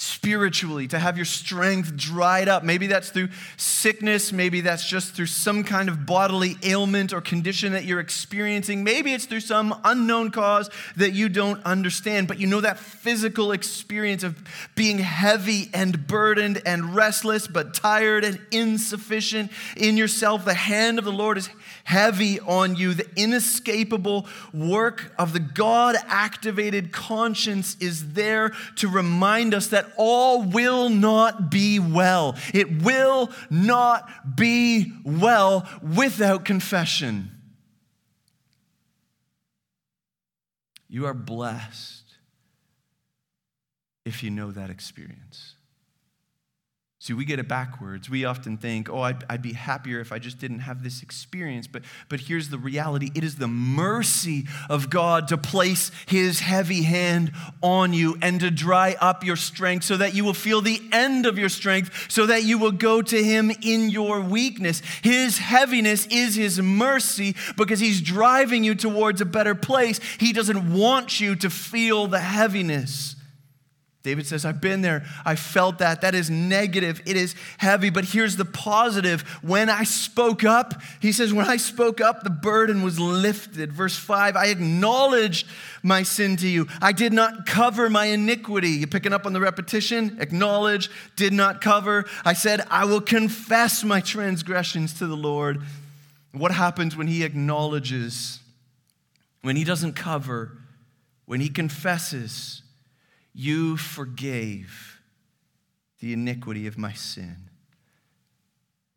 spiritually, 0.00 0.86
to 0.86 0.96
have 0.96 1.16
your 1.16 1.24
strength 1.24 1.96
dried 1.96 2.48
up. 2.48 2.62
Maybe 2.62 2.86
that's 2.86 3.10
through 3.10 3.30
sickness, 3.56 4.32
maybe 4.32 4.60
that's 4.60 4.88
just 4.88 5.12
through 5.12 5.26
some 5.26 5.64
kind 5.64 5.88
of 5.88 6.06
bodily 6.06 6.56
ailment 6.62 7.12
or 7.12 7.20
condition 7.20 7.72
that 7.72 7.84
you're 7.84 7.98
experiencing. 7.98 8.84
Maybe 8.84 9.12
it's 9.12 9.24
through 9.24 9.40
some 9.40 9.74
unknown 9.82 10.30
cause 10.30 10.70
that 10.94 11.14
you 11.14 11.28
don't 11.28 11.60
understand, 11.64 12.28
but 12.28 12.38
you 12.38 12.46
know 12.46 12.60
that 12.60 12.78
physical 12.78 13.50
experience 13.50 14.22
of 14.22 14.40
being 14.76 14.98
heavy 14.98 15.68
and 15.74 16.06
burdened 16.06 16.62
and 16.64 16.94
restless, 16.94 17.48
but 17.48 17.74
tired 17.74 18.22
and 18.22 18.38
insufficient 18.52 19.50
in 19.76 19.96
yourself. 19.96 20.44
The 20.44 20.54
hand 20.54 21.00
of 21.00 21.06
the 21.06 21.10
Lord 21.10 21.38
is 21.38 21.50
heavy 21.88 22.38
on 22.40 22.76
you. 22.76 22.92
The 22.92 23.08
inescapable 23.16 24.26
work 24.52 25.10
of 25.18 25.32
the 25.32 25.40
God 25.40 25.96
activated 26.06 26.92
conscience 26.92 27.78
is 27.80 28.12
there 28.12 28.52
to 28.76 28.88
remind 28.88 29.54
us 29.54 29.68
that 29.68 29.90
all 29.96 30.42
will 30.42 30.90
not 30.90 31.50
be 31.50 31.78
well. 31.78 32.36
It 32.52 32.82
will 32.82 33.30
not 33.48 34.36
be 34.36 34.92
well 35.02 35.66
without 35.96 36.44
confession. 36.44 37.30
You 40.90 41.06
are 41.06 41.14
blessed 41.14 42.04
if 44.04 44.22
you 44.22 44.28
know 44.28 44.50
that 44.50 44.68
experience. 44.68 45.54
See, 47.00 47.12
we 47.12 47.24
get 47.24 47.38
it 47.38 47.46
backwards. 47.46 48.10
We 48.10 48.24
often 48.24 48.56
think, 48.56 48.90
oh, 48.90 49.02
I'd, 49.02 49.22
I'd, 49.30 49.40
be 49.40 49.52
happier 49.52 50.00
if 50.00 50.10
I 50.10 50.18
just 50.18 50.40
didn't 50.40 50.58
have 50.60 50.82
this 50.82 51.00
experience. 51.00 51.68
But, 51.68 51.82
but 52.08 52.18
here's 52.18 52.48
the 52.48 52.58
reality 52.58 53.12
it 53.14 53.22
is 53.22 53.36
the 53.36 53.46
mercy 53.46 54.46
of 54.68 54.90
God 54.90 55.28
to 55.28 55.38
place 55.38 55.92
his 56.06 56.40
heavy 56.40 56.82
hand 56.82 57.30
on 57.62 57.92
you 57.92 58.18
and 58.20 58.40
to 58.40 58.50
dry 58.50 58.96
up 59.00 59.22
your 59.22 59.36
strength 59.36 59.84
so 59.84 59.96
that 59.96 60.16
you 60.16 60.24
will 60.24 60.34
feel 60.34 60.60
the 60.60 60.82
end 60.90 61.24
of 61.24 61.38
your 61.38 61.48
strength, 61.48 62.10
so 62.10 62.26
that 62.26 62.42
you 62.42 62.58
will 62.58 62.72
go 62.72 63.00
to 63.00 63.22
him 63.22 63.52
in 63.62 63.90
your 63.90 64.20
weakness. 64.20 64.82
His 65.02 65.38
heaviness 65.38 66.04
is 66.06 66.34
his 66.34 66.60
mercy 66.60 67.36
because 67.56 67.78
he's 67.78 68.00
driving 68.00 68.64
you 68.64 68.74
towards 68.74 69.20
a 69.20 69.24
better 69.24 69.54
place. 69.54 70.00
He 70.18 70.32
doesn't 70.32 70.74
want 70.74 71.20
you 71.20 71.36
to 71.36 71.48
feel 71.48 72.08
the 72.08 72.18
heaviness. 72.18 73.14
David 74.08 74.26
says, 74.26 74.46
I've 74.46 74.62
been 74.62 74.80
there. 74.80 75.04
I 75.26 75.34
felt 75.34 75.80
that. 75.80 76.00
That 76.00 76.14
is 76.14 76.30
negative. 76.30 77.02
It 77.04 77.14
is 77.14 77.34
heavy. 77.58 77.90
But 77.90 78.06
here's 78.06 78.36
the 78.36 78.46
positive. 78.46 79.20
When 79.42 79.68
I 79.68 79.84
spoke 79.84 80.44
up, 80.44 80.80
he 80.98 81.12
says, 81.12 81.30
when 81.30 81.46
I 81.46 81.58
spoke 81.58 82.00
up, 82.00 82.22
the 82.22 82.30
burden 82.30 82.82
was 82.82 82.98
lifted. 82.98 83.70
Verse 83.70 83.98
5 83.98 84.34
I 84.34 84.46
acknowledged 84.46 85.46
my 85.82 86.04
sin 86.04 86.38
to 86.38 86.48
you. 86.48 86.68
I 86.80 86.92
did 86.92 87.12
not 87.12 87.44
cover 87.44 87.90
my 87.90 88.06
iniquity. 88.06 88.70
You're 88.70 88.88
picking 88.88 89.12
up 89.12 89.26
on 89.26 89.34
the 89.34 89.40
repetition? 89.40 90.16
Acknowledge, 90.22 90.88
did 91.14 91.34
not 91.34 91.60
cover. 91.60 92.06
I 92.24 92.32
said, 92.32 92.62
I 92.70 92.86
will 92.86 93.02
confess 93.02 93.84
my 93.84 94.00
transgressions 94.00 94.94
to 95.00 95.06
the 95.06 95.18
Lord. 95.18 95.60
What 96.32 96.52
happens 96.52 96.96
when 96.96 97.08
he 97.08 97.24
acknowledges, 97.24 98.40
when 99.42 99.54
he 99.54 99.64
doesn't 99.64 99.96
cover, 99.96 100.56
when 101.26 101.40
he 101.40 101.50
confesses? 101.50 102.62
You 103.40 103.76
forgave 103.76 105.00
the 106.00 106.12
iniquity 106.12 106.66
of 106.66 106.76
my 106.76 106.92
sin. 106.92 107.36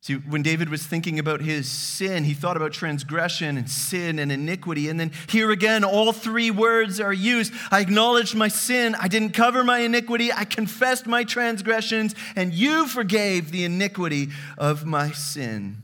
See, 0.01 0.15
when 0.15 0.41
David 0.41 0.67
was 0.69 0.83
thinking 0.83 1.19
about 1.19 1.41
his 1.41 1.69
sin, 1.69 2.23
he 2.23 2.33
thought 2.33 2.57
about 2.57 2.71
transgression 2.71 3.55
and 3.55 3.69
sin 3.69 4.17
and 4.17 4.31
iniquity. 4.31 4.89
And 4.89 4.99
then 4.99 5.11
here 5.27 5.51
again, 5.51 5.83
all 5.83 6.11
three 6.11 6.49
words 6.49 6.99
are 6.99 7.13
used. 7.13 7.53
I 7.69 7.81
acknowledged 7.81 8.33
my 8.33 8.47
sin. 8.47 8.95
I 8.95 9.07
didn't 9.07 9.33
cover 9.35 9.63
my 9.63 9.77
iniquity. 9.81 10.33
I 10.33 10.45
confessed 10.45 11.05
my 11.05 11.23
transgressions, 11.23 12.15
and 12.35 12.51
you 12.51 12.87
forgave 12.87 13.51
the 13.51 13.63
iniquity 13.63 14.29
of 14.57 14.87
my 14.87 15.11
sin. 15.11 15.83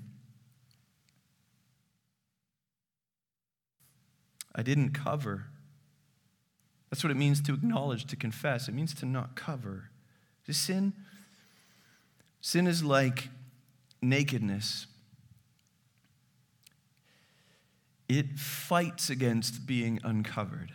I 4.56 4.64
didn't 4.64 4.94
cover 4.94 5.46
that's 6.98 7.04
what 7.04 7.12
it 7.12 7.18
means 7.18 7.42
to 7.42 7.54
acknowledge, 7.54 8.06
to 8.06 8.16
confess. 8.16 8.68
It 8.68 8.74
means 8.74 8.92
to 8.96 9.06
not 9.06 9.36
cover. 9.36 9.92
Is 10.48 10.58
sin? 10.58 10.94
Sin 12.42 12.66
is 12.66 12.84
like 12.84 13.30
nakedness. 14.02 14.88
It 18.10 18.40
fights 18.40 19.12
against 19.12 19.68
being 19.68 20.00
uncovered. 20.04 20.72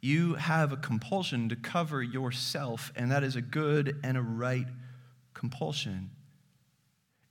You 0.00 0.34
have 0.34 0.72
a 0.72 0.76
compulsion 0.76 1.48
to 1.50 1.54
cover 1.54 2.02
yourself, 2.02 2.92
and 2.96 3.12
that 3.12 3.22
is 3.22 3.36
a 3.36 3.42
good 3.42 4.00
and 4.02 4.16
a 4.16 4.22
right 4.22 4.66
compulsion. 5.34 6.10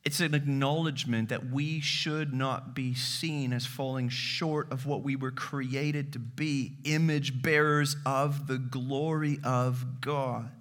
It's 0.05 0.19
an 0.19 0.35
acknowledgement 0.35 1.29
that 1.29 1.49
we 1.49 1.79
should 1.81 2.31
not 2.31 2.75
be 2.75 2.93
seen 2.93 3.51
as 3.51 3.65
falling 3.65 4.07
short 4.09 4.71
of 4.71 4.85
what 4.85 5.01
we 5.01 5.15
were 5.15 5.31
created 5.31 6.13
to 6.13 6.19
be 6.19 6.73
image 6.83 7.41
bearers 7.41 7.95
of 8.05 8.45
the 8.45 8.59
glory 8.59 9.39
of 9.43 10.01
God. 10.01 10.51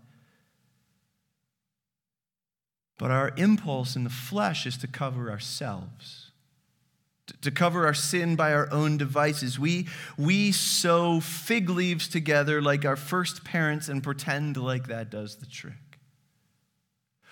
But 2.97 3.11
our 3.11 3.33
impulse 3.37 3.97
in 3.97 4.05
the 4.05 4.11
flesh 4.11 4.65
is 4.65 4.79
to 4.79 4.87
cover 4.87 5.31
ourselves, 5.31 6.31
to 7.43 7.51
cover 7.51 7.85
our 7.85 7.93
sin 7.93 8.37
by 8.37 8.55
our 8.55 8.73
own 8.73 8.97
devices. 8.97 9.59
We, 9.59 9.89
we 10.17 10.53
sew 10.53 11.21
fig 11.21 11.69
leaves 11.69 12.09
together 12.09 12.63
like 12.63 12.87
our 12.87 12.97
first 12.97 13.45
parents 13.45 13.91
and 13.91 14.03
pretend 14.03 14.57
like 14.57 14.87
that 14.87 15.11
does 15.11 15.37
the 15.37 15.47
trick. 15.47 15.84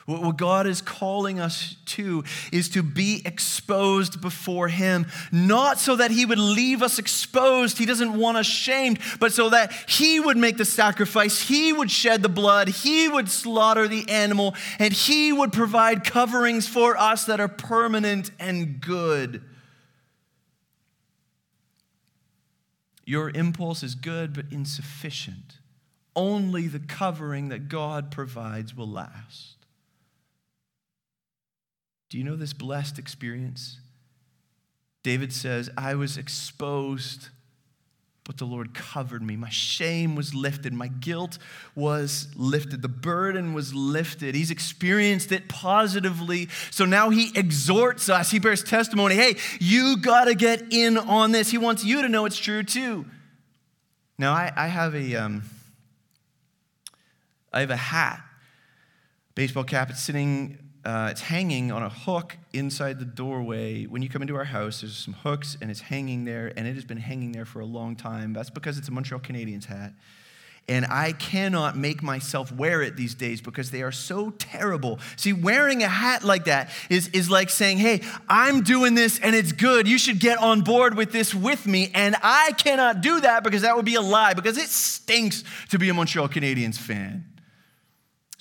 What 0.06 0.36
God 0.36 0.66
is 0.66 0.80
calling 0.80 1.38
us 1.38 1.76
to 1.86 2.24
is 2.52 2.68
to 2.70 2.82
be 2.82 3.22
exposed 3.24 4.20
before 4.20 4.66
Him, 4.66 5.06
not 5.30 5.78
so 5.78 5.94
that 5.94 6.10
He 6.10 6.26
would 6.26 6.40
leave 6.40 6.82
us 6.82 6.98
exposed. 6.98 7.78
He 7.78 7.86
doesn't 7.86 8.18
want 8.18 8.36
us 8.36 8.46
shamed, 8.46 8.98
but 9.20 9.32
so 9.32 9.50
that 9.50 9.72
He 9.88 10.18
would 10.18 10.36
make 10.36 10.56
the 10.56 10.64
sacrifice, 10.64 11.42
He 11.42 11.72
would 11.72 11.90
shed 11.90 12.22
the 12.22 12.28
blood, 12.28 12.68
He 12.68 13.08
would 13.08 13.28
slaughter 13.28 13.86
the 13.86 14.08
animal, 14.08 14.56
and 14.80 14.92
He 14.92 15.32
would 15.32 15.52
provide 15.52 16.04
coverings 16.04 16.66
for 16.66 16.96
us 16.96 17.24
that 17.26 17.38
are 17.38 17.48
permanent 17.48 18.32
and 18.40 18.80
good. 18.80 19.42
Your 23.04 23.30
impulse 23.30 23.82
is 23.82 23.94
good, 23.94 24.32
but 24.32 24.46
insufficient. 24.50 25.58
Only 26.14 26.66
the 26.66 26.78
covering 26.78 27.48
that 27.50 27.68
God 27.68 28.10
provides 28.10 28.76
will 28.76 28.88
last. 28.88 29.51
Do 32.12 32.18
you 32.18 32.24
know 32.24 32.36
this 32.36 32.52
blessed 32.52 32.98
experience? 32.98 33.78
David 35.02 35.32
says, 35.32 35.70
I 35.78 35.94
was 35.94 36.18
exposed, 36.18 37.30
but 38.24 38.36
the 38.36 38.44
Lord 38.44 38.74
covered 38.74 39.22
me. 39.22 39.34
My 39.34 39.48
shame 39.48 40.14
was 40.14 40.34
lifted. 40.34 40.74
My 40.74 40.88
guilt 40.88 41.38
was 41.74 42.28
lifted. 42.36 42.82
The 42.82 42.88
burden 42.88 43.54
was 43.54 43.74
lifted. 43.74 44.34
He's 44.34 44.50
experienced 44.50 45.32
it 45.32 45.48
positively. 45.48 46.50
So 46.70 46.84
now 46.84 47.08
he 47.08 47.32
exhorts 47.34 48.10
us. 48.10 48.30
He 48.30 48.38
bears 48.38 48.62
testimony 48.62 49.14
hey, 49.14 49.36
you 49.58 49.96
got 49.96 50.26
to 50.26 50.34
get 50.34 50.70
in 50.70 50.98
on 50.98 51.32
this. 51.32 51.50
He 51.50 51.56
wants 51.56 51.82
you 51.82 52.02
to 52.02 52.10
know 52.10 52.26
it's 52.26 52.36
true 52.36 52.62
too. 52.62 53.06
Now, 54.18 54.34
I, 54.34 54.52
I 54.54 54.66
have 54.66 54.94
a. 54.94 55.14
Um, 55.14 55.44
I 57.54 57.60
have 57.60 57.70
a 57.70 57.76
hat, 57.76 58.22
baseball 59.34 59.64
cap. 59.64 59.88
It's 59.88 60.02
sitting 60.02 60.58
uh, 60.84 61.08
it's 61.10 61.20
hanging 61.20 61.70
on 61.70 61.82
a 61.82 61.88
hook 61.88 62.36
inside 62.52 62.98
the 62.98 63.04
doorway. 63.04 63.84
When 63.84 64.02
you 64.02 64.08
come 64.08 64.22
into 64.22 64.34
our 64.36 64.44
house, 64.44 64.80
there's 64.80 64.96
some 64.96 65.14
hooks 65.14 65.56
and 65.60 65.70
it's 65.70 65.80
hanging 65.80 66.24
there, 66.24 66.52
and 66.56 66.66
it 66.66 66.74
has 66.74 66.84
been 66.84 66.98
hanging 66.98 67.32
there 67.32 67.44
for 67.44 67.60
a 67.60 67.66
long 67.66 67.94
time. 67.96 68.32
That's 68.32 68.50
because 68.50 68.78
it's 68.78 68.88
a 68.88 68.90
Montreal 68.90 69.20
Canadiens 69.20 69.66
hat. 69.66 69.92
And 70.68 70.86
I 70.86 71.12
cannot 71.12 71.76
make 71.76 72.02
myself 72.04 72.52
wear 72.52 72.82
it 72.82 72.96
these 72.96 73.14
days 73.14 73.40
because 73.40 73.72
they 73.72 73.82
are 73.82 73.90
so 73.90 74.30
terrible. 74.30 75.00
See, 75.16 75.32
wearing 75.32 75.82
a 75.82 75.88
hat 75.88 76.22
like 76.22 76.44
that 76.44 76.70
is, 76.88 77.08
is 77.08 77.28
like 77.28 77.50
saying, 77.50 77.78
hey, 77.78 78.02
I'm 78.28 78.62
doing 78.62 78.94
this 78.94 79.18
and 79.18 79.34
it's 79.34 79.50
good. 79.50 79.88
You 79.88 79.98
should 79.98 80.20
get 80.20 80.38
on 80.38 80.60
board 80.60 80.96
with 80.96 81.10
this 81.10 81.34
with 81.34 81.66
me. 81.66 81.90
And 81.94 82.14
I 82.22 82.52
cannot 82.52 83.00
do 83.00 83.20
that 83.20 83.42
because 83.42 83.62
that 83.62 83.74
would 83.74 83.84
be 83.84 83.96
a 83.96 84.00
lie, 84.00 84.34
because 84.34 84.56
it 84.56 84.68
stinks 84.68 85.42
to 85.70 85.80
be 85.80 85.88
a 85.88 85.94
Montreal 85.94 86.28
Canadiens 86.28 86.78
fan. 86.78 87.31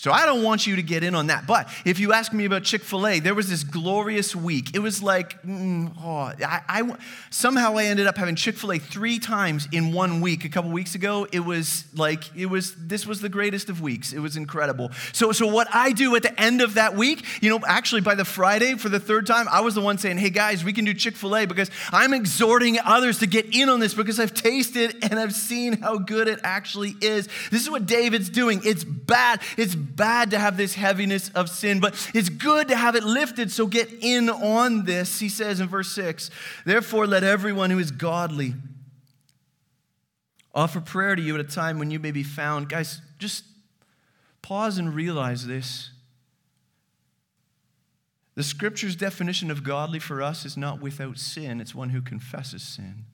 So 0.02 0.12
I 0.12 0.26
don't 0.26 0.42
want 0.42 0.66
you 0.66 0.78
to 0.78 0.82
get 0.82 1.04
in 1.04 1.14
on 1.14 1.28
that. 1.28 1.46
But 1.46 1.70
if 1.86 2.00
you 2.00 2.12
ask 2.12 2.34
me 2.34 2.46
about 2.46 2.64
Chick 2.64 2.82
fil 2.82 3.06
A, 3.06 3.20
there 3.20 3.36
was 3.36 3.48
this 3.48 3.64
glorious 3.64 4.36
week. 4.36 4.74
It 4.74 4.80
was 4.80 5.04
like, 5.04 5.40
mm, 5.44 5.94
oh, 6.04 6.34
I, 6.44 6.62
I, 6.68 6.96
somehow 7.30 7.78
I 7.78 7.84
ended 7.84 8.08
up 8.08 8.18
having 8.18 8.34
Chick 8.34 8.56
fil 8.56 8.72
A 8.72 8.80
three 8.80 9.20
times 9.20 9.68
in 9.72 9.94
one 9.94 10.20
week 10.20 10.44
a 10.44 10.50
couple 10.50 10.72
weeks 10.72 10.96
ago. 10.96 11.28
It 11.32 11.42
was 11.42 11.86
like, 11.94 12.36
it 12.36 12.48
was, 12.48 12.74
this 12.78 13.06
was 13.06 13.22
the 13.22 13.30
greatest 13.30 13.70
of 13.70 13.80
weeks. 13.80 14.12
It 14.12 14.18
was 14.18 14.38
incredible. 14.38 14.90
So, 15.14 15.34
so 15.34 15.46
what 15.46 15.68
I 15.72 15.92
do 15.92 16.16
at 16.16 16.24
the 16.24 16.42
end 16.42 16.62
of 16.62 16.74
that 16.74 16.96
week, 16.96 17.24
you 17.40 17.52
know, 17.52 17.60
actually 17.68 18.02
by 18.02 18.16
the 18.16 18.26
Friday 18.26 18.74
for 18.78 18.90
the 18.90 19.00
third 19.00 19.28
time, 19.28 19.46
I 19.52 19.62
was 19.62 19.76
the 19.76 19.82
one 19.82 20.00
saying, 20.00 20.18
hey 20.18 20.32
guys, 20.32 20.64
we 20.64 20.74
can 20.74 20.84
do 20.84 20.96
Chick 20.96 21.16
fil 21.16 21.36
A 21.36 21.46
because 21.46 21.70
I'm 21.92 22.16
exhorting 22.16 22.80
others 22.84 23.20
to 23.20 23.28
get 23.28 23.54
in 23.54 23.70
on 23.70 23.80
this 23.80 23.94
because 23.94 24.20
I've 24.20 24.34
tasted 24.34 24.98
and 25.04 25.20
I've 25.20 25.36
seen 25.36 25.74
how 25.74 26.00
good 26.00 26.28
it 26.28 26.40
actually 26.44 26.96
is. 27.02 27.30
This 27.52 27.62
is 27.62 27.70
what 27.70 27.86
David's 27.86 28.32
doing. 28.32 28.62
It's 28.64 28.84
bad. 28.84 29.42
It's 29.58 29.76
to 30.02 30.40
have 30.40 30.58
this 30.58 30.74
heaviness 30.74 31.30
of 31.30 31.50
sin, 31.50 31.80
but 31.80 31.94
it's 32.14 32.30
good 32.30 32.68
to 32.68 32.76
have 32.76 32.96
it 32.96 33.04
lifted. 33.04 33.52
So 33.52 33.68
get 33.68 33.90
in 34.02 34.30
on 34.30 34.86
this. 34.86 35.20
He 35.20 35.30
says 35.30 35.60
in 35.60 35.68
verse 35.68 35.92
6 35.94 36.30
Therefore, 36.66 37.08
let 37.08 37.24
everyone 37.24 37.70
who 37.70 37.80
is 37.80 37.92
godly 37.92 38.56
offer 40.54 40.82
prayer 40.82 41.16
to 41.16 41.22
you 41.22 41.34
at 41.36 41.40
a 41.40 41.46
time 41.46 41.80
when 41.80 41.92
you 41.92 42.00
may 42.00 42.12
be 42.12 42.24
found. 42.24 42.70
Guys, 42.70 43.02
just 43.20 43.46
pause 44.42 44.78
and 44.78 44.94
realize 44.94 45.48
this. 45.48 45.92
The 48.36 48.44
scripture's 48.44 48.96
definition 48.96 49.52
of 49.52 49.64
godly 49.64 50.00
for 50.00 50.22
us 50.22 50.46
is 50.46 50.58
not 50.58 50.82
without 50.82 51.18
sin, 51.18 51.60
it's 51.60 51.76
one 51.76 51.90
who 51.90 52.02
confesses 52.02 52.64
sin. 52.64 53.06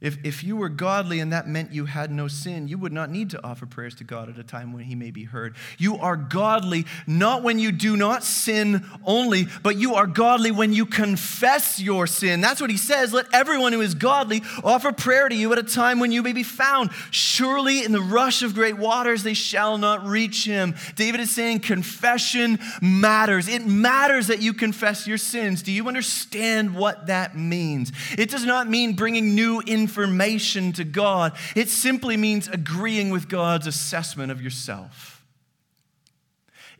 If, 0.00 0.16
if 0.24 0.44
you 0.44 0.56
were 0.56 0.68
godly 0.68 1.18
and 1.18 1.32
that 1.32 1.48
meant 1.48 1.72
you 1.72 1.86
had 1.86 2.12
no 2.12 2.28
sin, 2.28 2.68
you 2.68 2.78
would 2.78 2.92
not 2.92 3.10
need 3.10 3.30
to 3.30 3.44
offer 3.44 3.66
prayers 3.66 3.96
to 3.96 4.04
God 4.04 4.28
at 4.28 4.38
a 4.38 4.44
time 4.44 4.72
when 4.72 4.84
He 4.84 4.94
may 4.94 5.10
be 5.10 5.24
heard. 5.24 5.56
You 5.76 5.96
are 5.98 6.14
godly 6.14 6.86
not 7.04 7.42
when 7.42 7.58
you 7.58 7.72
do 7.72 7.96
not 7.96 8.22
sin 8.22 8.86
only, 9.04 9.48
but 9.64 9.76
you 9.76 9.96
are 9.96 10.06
godly 10.06 10.52
when 10.52 10.72
you 10.72 10.86
confess 10.86 11.80
your 11.80 12.06
sin. 12.06 12.40
That's 12.40 12.60
what 12.60 12.70
He 12.70 12.76
says. 12.76 13.12
Let 13.12 13.26
everyone 13.34 13.72
who 13.72 13.80
is 13.80 13.96
godly 13.96 14.42
offer 14.62 14.92
prayer 14.92 15.28
to 15.28 15.34
you 15.34 15.52
at 15.52 15.58
a 15.58 15.64
time 15.64 15.98
when 15.98 16.12
you 16.12 16.22
may 16.22 16.32
be 16.32 16.44
found. 16.44 16.90
Surely 17.10 17.82
in 17.84 17.90
the 17.90 18.00
rush 18.00 18.42
of 18.42 18.54
great 18.54 18.78
waters 18.78 19.24
they 19.24 19.34
shall 19.34 19.78
not 19.78 20.06
reach 20.06 20.44
Him. 20.44 20.76
David 20.94 21.20
is 21.20 21.32
saying 21.32 21.58
confession 21.58 22.60
matters. 22.80 23.48
It 23.48 23.66
matters 23.66 24.28
that 24.28 24.40
you 24.40 24.54
confess 24.54 25.08
your 25.08 25.18
sins. 25.18 25.60
Do 25.60 25.72
you 25.72 25.88
understand 25.88 26.76
what 26.76 27.08
that 27.08 27.36
means? 27.36 27.90
It 28.16 28.30
does 28.30 28.44
not 28.44 28.70
mean 28.70 28.92
bringing 28.92 29.34
new 29.34 29.58
information 29.62 29.87
information 29.88 30.72
to 30.74 30.84
God. 30.84 31.32
It 31.56 31.70
simply 31.70 32.18
means 32.18 32.46
agreeing 32.46 33.08
with 33.08 33.26
God's 33.26 33.66
assessment 33.66 34.30
of 34.30 34.42
yourself. 34.42 35.24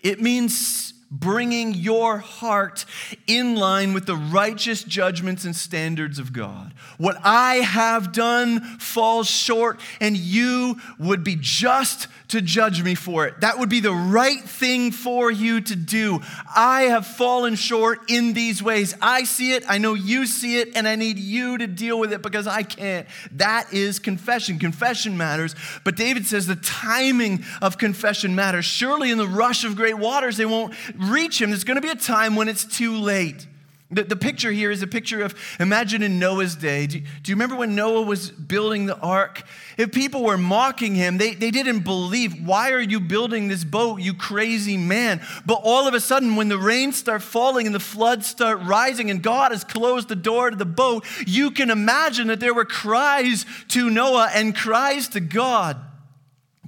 It 0.02 0.20
means 0.20 0.92
bringing 1.10 1.74
your 1.74 2.18
heart 2.18 2.84
in 3.26 3.56
line 3.56 3.94
with 3.94 4.06
the 4.06 4.16
righteous 4.16 4.84
judgments 4.84 5.44
and 5.44 5.56
standards 5.56 6.18
of 6.18 6.32
God. 6.32 6.74
What 6.98 7.16
I 7.24 7.56
have 7.56 8.12
done 8.12 8.60
falls 8.78 9.28
short, 9.28 9.80
and 10.00 10.16
you 10.16 10.76
would 10.98 11.24
be 11.24 11.36
just 11.38 12.08
to 12.28 12.42
judge 12.42 12.82
me 12.82 12.94
for 12.94 13.26
it. 13.26 13.40
That 13.40 13.58
would 13.58 13.70
be 13.70 13.80
the 13.80 13.92
right 13.92 14.40
thing 14.40 14.90
for 14.90 15.30
you 15.30 15.62
to 15.62 15.76
do. 15.76 16.20
I 16.54 16.82
have 16.82 17.06
fallen 17.06 17.54
short 17.54 18.10
in 18.10 18.34
these 18.34 18.62
ways. 18.62 18.94
I 19.00 19.24
see 19.24 19.54
it, 19.54 19.64
I 19.66 19.78
know 19.78 19.94
you 19.94 20.26
see 20.26 20.58
it, 20.60 20.76
and 20.76 20.86
I 20.86 20.96
need 20.96 21.18
you 21.18 21.56
to 21.56 21.66
deal 21.66 21.98
with 21.98 22.12
it 22.12 22.20
because 22.20 22.46
I 22.46 22.62
can't. 22.62 23.06
That 23.32 23.72
is 23.72 23.98
confession. 23.98 24.58
Confession 24.58 25.16
matters. 25.16 25.54
But 25.84 25.96
David 25.96 26.26
says 26.26 26.46
the 26.46 26.56
timing 26.56 27.44
of 27.62 27.78
confession 27.78 28.34
matters. 28.34 28.66
Surely 28.66 29.10
in 29.10 29.16
the 29.16 29.26
rush 29.26 29.64
of 29.64 29.74
great 29.74 29.96
waters, 29.96 30.36
they 30.36 30.44
won't 30.46 30.74
reach 30.98 31.40
him. 31.40 31.50
There's 31.50 31.64
going 31.64 31.76
to 31.76 31.80
be 31.80 31.90
a 31.90 31.96
time 31.96 32.36
when 32.36 32.48
it's 32.48 32.64
too 32.64 32.96
late. 32.96 33.46
The, 33.90 34.02
the 34.02 34.16
picture 34.16 34.52
here 34.52 34.70
is 34.70 34.82
a 34.82 34.86
picture 34.86 35.22
of 35.22 35.34
imagine 35.58 36.02
in 36.02 36.18
Noah's 36.18 36.54
day. 36.56 36.86
Do, 36.86 37.00
do, 37.00 37.30
you 37.30 37.34
remember 37.34 37.56
when 37.56 37.74
Noah 37.74 38.02
was 38.02 38.30
building 38.30 38.84
the 38.84 38.98
ark? 38.98 39.44
If 39.78 39.92
people 39.92 40.24
were 40.24 40.36
mocking 40.36 40.94
him, 40.94 41.16
they, 41.16 41.32
they 41.32 41.50
didn't 41.50 41.80
believe, 41.80 42.46
Why 42.46 42.72
are 42.72 42.80
you 42.80 43.00
building 43.00 43.48
this 43.48 43.64
boat, 43.64 44.00
you 44.00 44.12
crazy 44.12 44.76
man? 44.76 45.22
But 45.46 45.62
all 45.64 45.88
of 45.88 45.94
a 45.94 46.00
sudden, 46.00 46.36
when 46.36 46.48
the 46.48 46.58
rains 46.58 46.98
start 46.98 47.22
falling 47.22 47.64
and 47.64 47.74
the 47.74 47.80
floods 47.80 48.26
start 48.26 48.60
rising 48.60 49.10
and 49.10 49.22
God 49.22 49.52
has 49.52 49.64
closed 49.64 50.08
the 50.08 50.16
door 50.16 50.50
to 50.50 50.56
the 50.56 50.66
boat, 50.66 51.06
you 51.26 51.50
can 51.50 51.70
imagine 51.70 52.26
that 52.26 52.40
there 52.40 52.52
were 52.52 52.66
cries 52.66 53.46
to 53.68 53.88
Noah 53.88 54.28
and 54.34 54.54
cries 54.54 55.08
to 55.10 55.20
God 55.20 55.78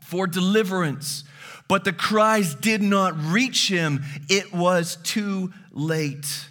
for 0.00 0.26
deliverance. 0.26 1.24
But 1.70 1.84
the 1.84 1.92
cries 1.92 2.56
did 2.56 2.82
not 2.82 3.16
reach 3.16 3.68
him, 3.68 4.02
it 4.28 4.52
was 4.52 4.96
too 5.04 5.52
late. 5.70 6.48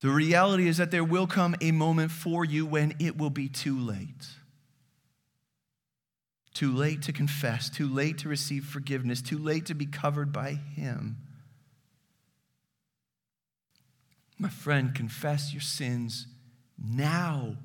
The 0.00 0.08
reality 0.08 0.66
is 0.66 0.78
that 0.78 0.90
there 0.90 1.04
will 1.04 1.28
come 1.28 1.54
a 1.60 1.70
moment 1.70 2.10
for 2.10 2.44
you 2.44 2.66
when 2.66 2.96
it 2.98 3.16
will 3.16 3.30
be 3.30 3.48
too 3.48 3.78
late. 3.78 4.26
Too 6.54 6.72
late 6.72 7.02
to 7.02 7.12
confess, 7.12 7.70
too 7.70 7.86
late 7.86 8.18
to 8.18 8.28
receive 8.28 8.64
forgiveness, 8.64 9.22
too 9.22 9.38
late 9.38 9.66
to 9.66 9.74
be 9.74 9.86
covered 9.86 10.32
by 10.32 10.54
Him. 10.54 11.18
My 14.40 14.48
friend, 14.48 14.92
confess 14.92 15.52
your 15.52 15.60
sins 15.60 16.26
now 16.76 17.58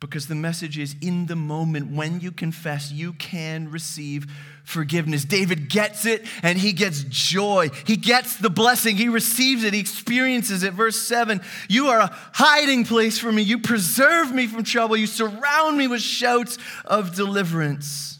because 0.00 0.28
the 0.28 0.34
message 0.34 0.78
is 0.78 0.96
in 1.02 1.26
the 1.26 1.36
moment 1.36 1.92
when 1.92 2.20
you 2.20 2.32
confess, 2.32 2.90
you 2.90 3.12
can 3.12 3.70
receive 3.70 4.26
forgiveness. 4.64 5.26
David 5.26 5.68
gets 5.68 6.06
it 6.06 6.24
and 6.42 6.58
he 6.58 6.72
gets 6.72 7.04
joy. 7.04 7.68
He 7.86 7.96
gets 7.96 8.36
the 8.36 8.48
blessing, 8.48 8.96
he 8.96 9.10
receives 9.10 9.62
it, 9.62 9.74
he 9.74 9.80
experiences 9.80 10.62
it. 10.62 10.72
Verse 10.72 10.98
7 10.98 11.42
You 11.68 11.88
are 11.88 12.00
a 12.00 12.10
hiding 12.32 12.84
place 12.84 13.18
for 13.18 13.30
me. 13.30 13.42
You 13.42 13.58
preserve 13.58 14.32
me 14.32 14.46
from 14.46 14.64
trouble. 14.64 14.96
You 14.96 15.06
surround 15.06 15.76
me 15.76 15.86
with 15.86 16.00
shouts 16.00 16.56
of 16.86 17.14
deliverance. 17.14 18.18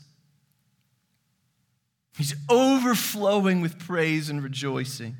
He's 2.18 2.34
overflowing 2.50 3.62
with 3.62 3.78
praise 3.78 4.28
and 4.28 4.42
rejoicing. 4.42 5.16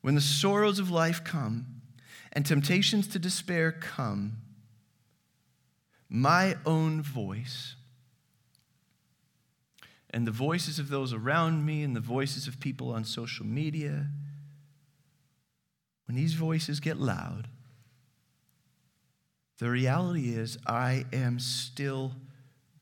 When 0.00 0.14
the 0.14 0.22
sorrows 0.22 0.78
of 0.78 0.90
life 0.90 1.22
come, 1.22 1.66
and 2.32 2.46
temptations 2.46 3.06
to 3.08 3.18
despair 3.18 3.70
come, 3.72 4.38
my 6.08 6.56
own 6.64 7.02
voice 7.02 7.76
and 10.12 10.26
the 10.26 10.32
voices 10.32 10.78
of 10.78 10.88
those 10.88 11.12
around 11.12 11.64
me 11.64 11.82
and 11.82 11.96
the 11.96 12.00
voices 12.00 12.46
of 12.46 12.60
people 12.60 12.90
on 12.90 13.04
social 13.04 13.46
media, 13.46 14.06
when 16.06 16.16
these 16.16 16.34
voices 16.34 16.80
get 16.80 16.98
loud, 16.98 17.48
the 19.58 19.70
reality 19.70 20.34
is 20.34 20.58
I 20.66 21.06
am 21.12 21.38
still 21.38 22.12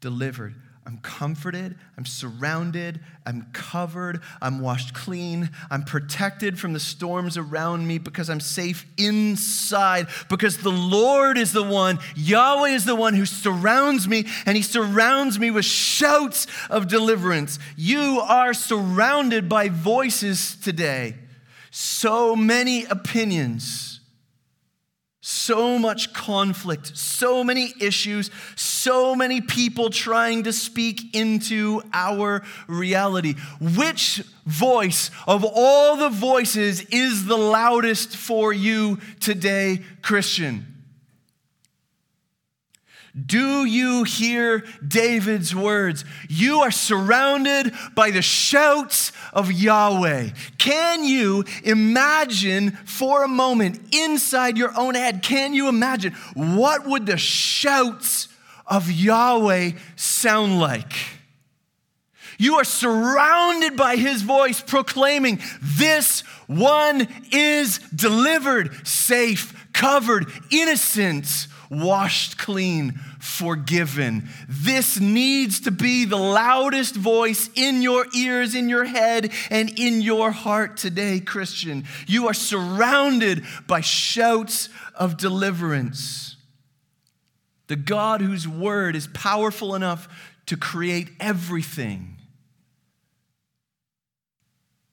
delivered. 0.01 0.55
I'm 0.87 0.99
comforted, 0.99 1.77
I'm 1.99 2.07
surrounded, 2.07 3.01
I'm 3.27 3.47
covered, 3.53 4.23
I'm 4.41 4.61
washed 4.61 4.95
clean, 4.95 5.51
I'm 5.71 5.85
protected 5.85 6.59
from 6.59 6.73
the 6.73 6.81
storms 6.81 7.37
around 7.37 7.87
me 7.87 7.99
because 7.99 8.31
I'm 8.31 8.41
safe 8.41 8.87
inside. 8.97 10.09
Because 10.31 10.59
the 10.59 10.73
Lord 10.73 11.37
is 11.37 11.53
the 11.53 11.63
one, 11.63 11.99
Yahweh 12.17 12.71
is 12.71 12.87
the 12.87 12.97
one 12.97 13.15
who 13.15 13.27
surrounds 13.27 14.09
me, 14.09 14.27
and 14.47 14.57
He 14.57 14.63
surrounds 14.63 15.39
me 15.39 15.51
with 15.51 15.67
shouts 15.67 16.47
of 16.71 16.89
deliverance. 16.89 17.59
You 17.77 18.21
are 18.27 18.55
surrounded 18.55 19.49
by 19.49 19.69
voices 19.69 20.57
today, 20.57 21.17
so 21.71 22.35
many 22.35 22.85
opinions 22.87 23.90
so 25.31 25.79
much 25.79 26.13
conflict, 26.13 26.97
so 26.97 27.45
many 27.45 27.73
issues, 27.81 28.31
so 28.57 29.15
many 29.15 29.41
people 29.41 29.89
trying 29.89 30.43
to 30.43 30.53
speak 30.53 31.15
into 31.15 31.83
our 31.93 32.43
reality. 32.67 33.35
Which 33.61 34.25
voice 34.45 35.11
of 35.29 35.45
all 35.45 35.97
the 35.97 36.09
voices 36.09 36.83
is 36.91 37.27
the 37.27 37.39
loudest 37.39 38.17
for 38.17 38.53
you 38.53 38.99
today, 39.21 39.83
Christian? 40.03 40.70
Do 43.15 43.65
you 43.65 44.05
hear 44.05 44.65
David's 44.87 45.55
words? 45.55 46.05
You 46.29 46.61
are 46.61 46.71
surrounded 46.71 47.75
by 47.95 48.11
the 48.13 48.23
shouts 48.23 49.13
of 49.33 49.51
Yahweh. 49.51 50.31
Can 50.59 51.05
you 51.05 51.45
imagine 51.65 52.73
for 52.85 53.25
a 53.25 53.29
moment 53.29 53.81
inside 53.93 54.57
your 54.57 54.73
own 54.79 54.95
head? 54.95 55.23
Can 55.23 55.55
you 55.55 55.69
imagine 55.69 56.13
what 56.35 56.87
would 56.87 57.07
the 57.07 57.17
shouts 57.17 58.29
of 58.67 58.91
Yahweh 58.91 59.73
sound 59.97 60.61
like? 60.61 60.93
You 62.39 62.55
are 62.55 62.65
surrounded 62.65 63.77
by 63.77 63.97
his 63.97 64.23
voice 64.23 64.63
proclaiming, 64.63 65.41
This 65.61 66.21
one 66.47 67.07
is 67.31 67.79
delivered, 67.95 68.87
safe, 68.87 69.60
covered, 69.81 70.27
innocent, 70.51 71.47
washed 71.71 72.37
clean, 72.37 72.93
forgiven. 73.19 74.29
This 74.47 75.01
needs 75.01 75.61
to 75.61 75.71
be 75.71 76.05
the 76.05 76.19
loudest 76.19 76.95
voice 76.95 77.49
in 77.55 77.81
your 77.81 78.05
ears, 78.15 78.55
in 78.55 78.69
your 78.69 78.85
head, 78.85 79.33
and 79.49 79.79
in 79.79 80.03
your 80.03 80.33
heart 80.33 80.77
today, 80.77 81.19
Christian. 81.19 81.85
You 82.07 82.29
are 82.29 82.35
surrounded 82.35 83.43
by 83.67 83.81
shouts 83.81 84.69
of 84.95 85.17
deliverance. 85.17 86.37
The 87.69 87.77
God 87.77 88.21
whose 88.21 88.47
word 88.47 88.95
is 88.95 89.07
powerful 89.07 89.75
enough 89.75 90.09
to 90.45 90.59
create 90.59 91.09
everything 91.21 92.19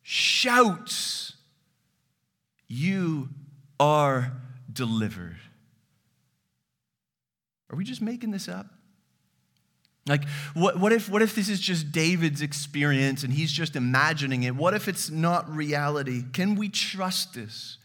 shouts, 0.01 1.33
You 2.69 3.27
are 3.77 4.31
delivered. 4.77 5.37
Are 7.69 7.75
we 7.75 7.83
just 7.83 8.01
making 8.01 8.31
this 8.31 8.47
up? 8.47 8.67
Like, 10.07 10.25
what, 10.53 10.79
what, 10.79 10.93
if, 10.93 11.09
what 11.09 11.21
if 11.21 11.35
this 11.35 11.49
is 11.49 11.59
just 11.59 11.91
David's 11.91 12.41
experience 12.41 13.23
and 13.23 13.33
he's 13.33 13.51
just 13.51 13.75
imagining 13.75 14.43
it? 14.43 14.55
What 14.55 14.73
if 14.73 14.87
it's 14.87 15.09
not 15.09 15.53
reality? 15.53 16.23
Can 16.31 16.55
we 16.55 16.69
trust 16.69 17.33
this? 17.33 17.77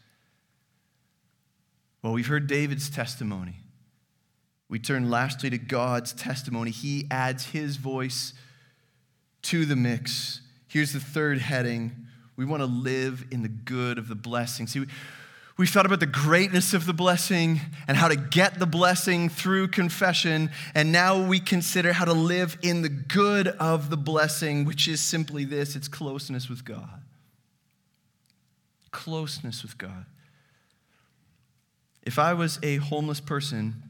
Well, 2.03 2.13
we've 2.13 2.29
heard 2.29 2.47
David's 2.47 2.89
testimony. 2.89 3.57
We 4.69 4.79
turn 4.79 5.11
lastly 5.11 5.51
to 5.51 5.59
God's 5.59 6.13
testimony. 6.13 6.71
He 6.71 7.07
adds 7.11 7.47
his 7.47 7.77
voice 7.77 8.35
to 9.43 9.65
the 9.67 9.77
mix. 9.77 10.41
Here's 10.69 10.93
the 10.93 11.01
third 11.01 11.39
heading. 11.39 12.07
We 12.37 12.45
want 12.45 12.63
to 12.63 12.67
live 12.67 13.25
in 13.31 13.43
the 13.43 13.49
good 13.49 13.99
of 13.99 14.09
the 14.09 14.15
blessing. 14.15 14.67
See, 14.67 14.87
We've 15.63 15.71
thought 15.71 15.87
about 15.87 16.01
the 16.01 16.07
greatness 16.07 16.75
of 16.75 16.87
the 16.87 16.93
blessing 16.93 17.61
and 17.87 17.97
how 17.97 18.09
to 18.09 18.17
get 18.17 18.59
the 18.59 18.67
blessing 18.67 19.29
through 19.29 19.69
confession. 19.69 20.51
And 20.75 20.91
now 20.91 21.25
we 21.25 21.39
consider 21.39 21.93
how 21.93 22.05
to 22.05 22.13
live 22.13 22.59
in 22.63 22.83
the 22.83 22.89
good 22.89 23.47
of 23.47 23.89
the 23.89 23.97
blessing, 23.97 24.65
which 24.65 24.89
is 24.89 25.01
simply 25.01 25.45
this 25.45 25.77
it's 25.77 25.87
closeness 25.87 26.49
with 26.49 26.65
God. 26.65 27.05
Closeness 28.91 29.63
with 29.63 29.79
God. 29.79 30.05
If 32.03 32.19
I 32.19 32.35
was 32.35 32.59
a 32.65 32.79
homeless 32.79 33.21
person 33.21 33.85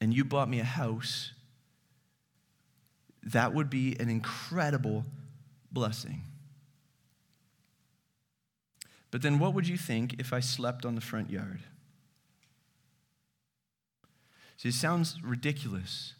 and 0.00 0.14
you 0.14 0.24
bought 0.24 0.48
me 0.48 0.60
a 0.60 0.64
house, 0.64 1.32
that 3.24 3.52
would 3.52 3.68
be 3.68 3.96
an 3.98 4.08
incredible 4.08 5.04
blessing. 5.72 6.22
But 9.10 9.22
then 9.22 9.38
what 9.38 9.54
would 9.54 9.68
you 9.68 9.76
think 9.76 10.16
if 10.18 10.32
I 10.32 10.40
slept 10.40 10.84
on 10.84 10.94
the 10.94 11.00
front 11.00 11.30
yard? 11.30 11.60
See, 14.56 14.68
it 14.68 14.74
sounds 14.74 15.16
ridiculous. 15.22 16.14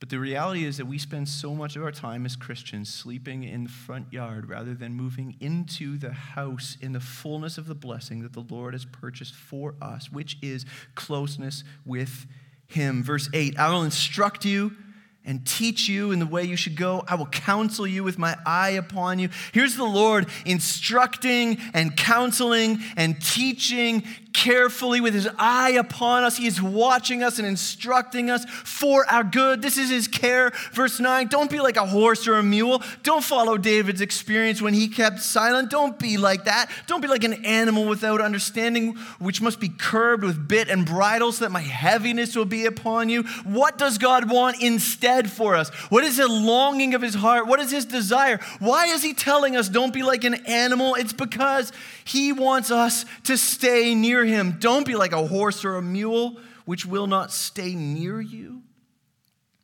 But 0.00 0.10
the 0.10 0.18
reality 0.18 0.64
is 0.64 0.76
that 0.76 0.86
we 0.86 0.98
spend 0.98 1.28
so 1.28 1.54
much 1.54 1.76
of 1.76 1.82
our 1.82 1.92
time 1.92 2.26
as 2.26 2.36
Christians 2.36 2.92
sleeping 2.92 3.44
in 3.44 3.64
the 3.64 3.70
front 3.70 4.12
yard 4.12 4.50
rather 4.50 4.74
than 4.74 4.92
moving 4.92 5.36
into 5.40 5.96
the 5.96 6.12
house 6.12 6.76
in 6.80 6.92
the 6.92 7.00
fullness 7.00 7.56
of 7.56 7.66
the 7.66 7.74
blessing 7.74 8.22
that 8.22 8.34
the 8.34 8.44
Lord 8.50 8.74
has 8.74 8.84
purchased 8.84 9.34
for 9.34 9.76
us, 9.80 10.12
which 10.12 10.36
is 10.42 10.66
closeness 10.94 11.64
with 11.86 12.26
Him. 12.66 13.02
Verse 13.02 13.30
8 13.32 13.58
I 13.58 13.70
will 13.70 13.82
instruct 13.82 14.44
you 14.44 14.76
and 15.24 15.44
teach 15.46 15.88
you 15.88 16.12
in 16.12 16.18
the 16.18 16.26
way 16.26 16.44
you 16.44 16.56
should 16.56 16.76
go. 16.76 17.02
I 17.08 17.14
will 17.14 17.26
counsel 17.26 17.86
you 17.86 18.04
with 18.04 18.18
my 18.18 18.36
eye 18.44 18.70
upon 18.70 19.18
you. 19.18 19.30
Here's 19.52 19.76
the 19.76 19.84
Lord 19.84 20.28
instructing 20.44 21.58
and 21.72 21.96
counseling 21.96 22.78
and 22.96 23.20
teaching 23.22 24.04
carefully 24.34 25.00
with 25.00 25.14
his 25.14 25.28
eye 25.38 25.70
upon 25.70 26.24
us. 26.24 26.36
He 26.36 26.46
is 26.46 26.60
watching 26.60 27.22
us 27.22 27.38
and 27.38 27.48
instructing 27.48 28.28
us 28.28 28.44
for 28.44 29.10
our 29.10 29.24
good. 29.24 29.62
This 29.62 29.78
is 29.78 29.88
his 29.88 30.08
care. 30.08 30.52
Verse 30.72 31.00
9 31.00 31.28
Don't 31.28 31.50
be 31.50 31.60
like 31.60 31.76
a 31.76 31.86
horse 31.86 32.28
or 32.28 32.34
a 32.34 32.42
mule. 32.42 32.82
Don't 33.02 33.24
follow 33.24 33.56
David's 33.56 34.02
experience 34.02 34.60
when 34.60 34.74
he 34.74 34.88
kept 34.88 35.20
silent. 35.20 35.70
Don't 35.70 35.98
be 35.98 36.18
like 36.18 36.44
that. 36.44 36.68
Don't 36.86 37.00
be 37.00 37.08
like 37.08 37.24
an 37.24 37.44
animal 37.44 37.86
without 37.86 38.20
understanding, 38.20 38.96
which 39.18 39.40
must 39.40 39.60
be 39.60 39.68
curbed 39.68 40.24
with 40.24 40.46
bit 40.48 40.68
and 40.68 40.84
bridle 40.84 41.32
so 41.32 41.44
that 41.44 41.50
my 41.50 41.60
heaviness 41.60 42.36
will 42.36 42.44
be 42.44 42.66
upon 42.66 43.08
you. 43.08 43.22
What 43.44 43.78
does 43.78 43.98
God 43.98 44.30
want 44.30 44.60
instead 44.60 45.30
for 45.30 45.54
us? 45.54 45.68
What 45.90 46.04
is 46.04 46.16
the 46.16 46.28
longing 46.28 46.94
of 46.94 47.02
his 47.02 47.14
heart? 47.14 47.46
What 47.46 47.60
is 47.60 47.70
his 47.70 47.84
desire? 47.84 48.40
Why 48.58 48.86
is 48.86 49.02
he 49.02 49.14
telling 49.14 49.56
us 49.56 49.68
don't 49.68 49.94
be 49.94 50.02
like 50.02 50.24
an 50.24 50.34
animal? 50.46 50.96
It's 50.96 51.12
because 51.12 51.72
he 52.04 52.32
wants 52.32 52.72
us 52.72 53.06
to 53.24 53.38
stay 53.38 53.94
near 53.94 54.23
him. 54.24 54.56
Don't 54.60 54.86
be 54.86 54.94
like 54.94 55.12
a 55.12 55.26
horse 55.26 55.64
or 55.64 55.76
a 55.76 55.82
mule, 55.82 56.40
which 56.64 56.86
will 56.86 57.06
not 57.06 57.32
stay 57.32 57.74
near 57.74 58.20
you. 58.20 58.62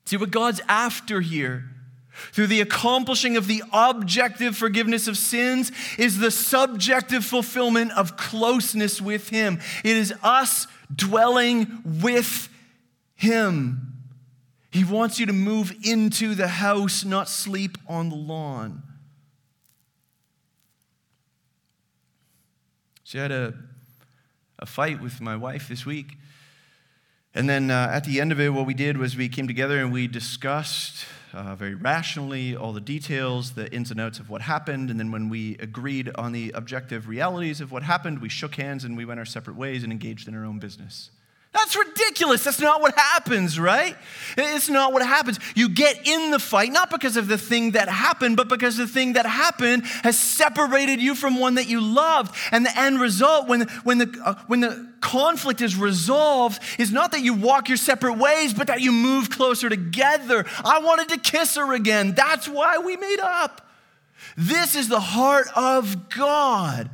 See 0.04 0.16
what 0.16 0.30
God's 0.30 0.60
after 0.68 1.20
here 1.20 1.64
through 2.32 2.48
the 2.48 2.60
accomplishing 2.60 3.36
of 3.36 3.46
the 3.46 3.62
objective 3.72 4.56
forgiveness 4.56 5.08
of 5.08 5.16
sins 5.16 5.72
is 5.98 6.18
the 6.18 6.30
subjective 6.30 7.24
fulfillment 7.24 7.92
of 7.92 8.16
closeness 8.16 9.00
with 9.00 9.28
Him. 9.30 9.60
It 9.84 9.96
is 9.96 10.12
us 10.22 10.66
dwelling 10.94 11.82
with 11.84 12.48
Him. 13.14 13.86
He 14.70 14.84
wants 14.84 15.18
you 15.18 15.26
to 15.26 15.32
move 15.32 15.74
into 15.82 16.34
the 16.34 16.48
house, 16.48 17.04
not 17.04 17.28
sleep 17.28 17.76
on 17.88 18.08
the 18.08 18.16
lawn. 18.16 18.82
She 23.02 23.18
had 23.18 23.32
a, 23.32 23.54
a 24.60 24.66
fight 24.66 25.00
with 25.00 25.20
my 25.20 25.36
wife 25.36 25.68
this 25.68 25.84
week. 25.84 26.16
And 27.34 27.48
then 27.48 27.70
uh, 27.70 27.90
at 27.92 28.04
the 28.04 28.20
end 28.20 28.32
of 28.32 28.40
it, 28.40 28.50
what 28.50 28.66
we 28.66 28.74
did 28.74 28.96
was 28.96 29.16
we 29.16 29.28
came 29.28 29.46
together 29.46 29.78
and 29.78 29.92
we 29.92 30.06
discussed 30.06 31.06
uh, 31.32 31.54
very 31.54 31.74
rationally 31.74 32.56
all 32.56 32.72
the 32.72 32.80
details, 32.80 33.52
the 33.52 33.72
ins 33.72 33.90
and 33.90 34.00
outs 34.00 34.18
of 34.18 34.28
what 34.30 34.42
happened. 34.42 34.90
And 34.90 34.98
then 34.98 35.12
when 35.12 35.28
we 35.28 35.56
agreed 35.58 36.10
on 36.16 36.32
the 36.32 36.50
objective 36.52 37.08
realities 37.08 37.60
of 37.60 37.70
what 37.70 37.84
happened, 37.84 38.20
we 38.20 38.28
shook 38.28 38.56
hands 38.56 38.84
and 38.84 38.96
we 38.96 39.04
went 39.04 39.20
our 39.20 39.26
separate 39.26 39.56
ways 39.56 39.82
and 39.82 39.92
engaged 39.92 40.28
in 40.28 40.34
our 40.34 40.44
own 40.44 40.58
business. 40.58 41.10
That's 41.52 41.76
ridiculous. 41.76 42.44
That's 42.44 42.60
not 42.60 42.80
what 42.80 42.96
happens, 42.96 43.58
right? 43.58 43.96
It's 44.38 44.68
not 44.68 44.92
what 44.92 45.02
happens. 45.02 45.40
You 45.56 45.68
get 45.68 46.06
in 46.06 46.30
the 46.30 46.38
fight, 46.38 46.70
not 46.70 46.90
because 46.90 47.16
of 47.16 47.26
the 47.26 47.36
thing 47.36 47.72
that 47.72 47.88
happened, 47.88 48.36
but 48.36 48.48
because 48.48 48.76
the 48.76 48.86
thing 48.86 49.14
that 49.14 49.26
happened 49.26 49.84
has 50.04 50.16
separated 50.16 51.02
you 51.02 51.16
from 51.16 51.40
one 51.40 51.56
that 51.56 51.68
you 51.68 51.80
loved. 51.80 52.36
And 52.52 52.64
the 52.64 52.78
end 52.78 53.00
result, 53.00 53.48
when, 53.48 53.62
when, 53.82 53.98
the, 53.98 54.22
uh, 54.24 54.34
when 54.46 54.60
the 54.60 54.92
conflict 55.00 55.60
is 55.60 55.74
resolved, 55.74 56.62
is 56.78 56.92
not 56.92 57.10
that 57.12 57.22
you 57.22 57.34
walk 57.34 57.68
your 57.68 57.78
separate 57.78 58.16
ways, 58.16 58.54
but 58.54 58.68
that 58.68 58.80
you 58.80 58.92
move 58.92 59.28
closer 59.28 59.68
together. 59.68 60.46
I 60.64 60.78
wanted 60.78 61.08
to 61.08 61.18
kiss 61.18 61.56
her 61.56 61.72
again. 61.74 62.12
That's 62.12 62.48
why 62.48 62.78
we 62.78 62.96
made 62.96 63.20
up. 63.20 63.66
This 64.36 64.76
is 64.76 64.88
the 64.88 65.00
heart 65.00 65.48
of 65.56 66.10
God. 66.10 66.90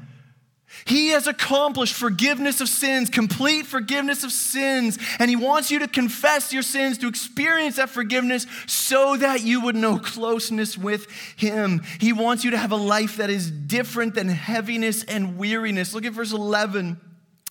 He 0.87 1.09
has 1.09 1.27
accomplished 1.27 1.95
forgiveness 1.95 2.61
of 2.61 2.69
sins, 2.69 3.11
complete 3.11 3.67
forgiveness 3.67 4.23
of 4.23 4.31
sins, 4.33 4.99
and 5.19 5.29
He 5.29 5.37
wants 5.37 5.71
you 5.71 5.81
to 5.81 5.89
confess 5.89 6.53
your 6.53 6.63
sins, 6.63 6.99
to 6.99 7.09
experience 7.09 7.77
that 7.77 7.91
forgiveness 7.91 8.47
so 8.67 9.17
that 9.17 9.43
you 9.43 9.61
would 9.63 9.75
know 9.75 9.99
closeness 9.99 10.79
with 10.79 11.11
Him. 11.37 11.83
He 11.99 12.13
wants 12.13 12.45
you 12.45 12.53
to 12.53 12.59
have 12.59 12.73
a 12.73 12.77
life 12.77 13.17
that 13.17 13.31
is 13.31 13.51
different 13.51 14.15
than 14.15 14.29
heaviness 14.29 15.03
and 15.03 15.37
weariness. 15.37 15.93
Look 15.93 16.05
at 16.05 16.13
verse 16.13 16.33
11. 16.33 17.01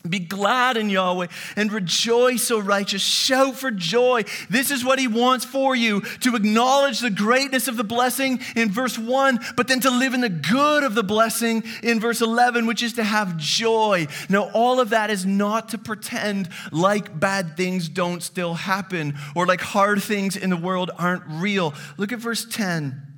Be 0.07 0.19
glad 0.19 0.77
in 0.77 0.89
Yahweh 0.89 1.27
and 1.55 1.71
rejoice, 1.71 2.51
O 2.51 2.59
righteous. 2.59 3.01
Shout 3.01 3.55
for 3.55 3.71
joy. 3.71 4.23
This 4.49 4.71
is 4.71 4.85
what 4.85 4.99
he 4.99 5.07
wants 5.07 5.45
for 5.45 5.75
you 5.75 6.01
to 6.21 6.35
acknowledge 6.35 6.99
the 6.99 7.09
greatness 7.09 7.67
of 7.67 7.77
the 7.77 7.83
blessing 7.83 8.39
in 8.55 8.71
verse 8.71 8.97
1, 8.97 9.39
but 9.55 9.67
then 9.67 9.79
to 9.81 9.89
live 9.89 10.13
in 10.13 10.21
the 10.21 10.29
good 10.29 10.83
of 10.83 10.95
the 10.95 11.03
blessing 11.03 11.63
in 11.81 11.99
verse 11.99 12.21
11, 12.21 12.65
which 12.67 12.83
is 12.83 12.93
to 12.93 13.03
have 13.03 13.37
joy. 13.37 14.07
Now, 14.29 14.49
all 14.53 14.79
of 14.79 14.89
that 14.91 15.09
is 15.09 15.25
not 15.25 15.69
to 15.69 15.77
pretend 15.77 16.49
like 16.71 17.19
bad 17.19 17.57
things 17.57 17.89
don't 17.89 18.21
still 18.21 18.53
happen 18.53 19.17
or 19.35 19.45
like 19.45 19.61
hard 19.61 20.03
things 20.03 20.35
in 20.35 20.49
the 20.49 20.57
world 20.57 20.91
aren't 20.97 21.23
real. 21.27 21.73
Look 21.97 22.11
at 22.11 22.19
verse 22.19 22.45
10. 22.45 23.14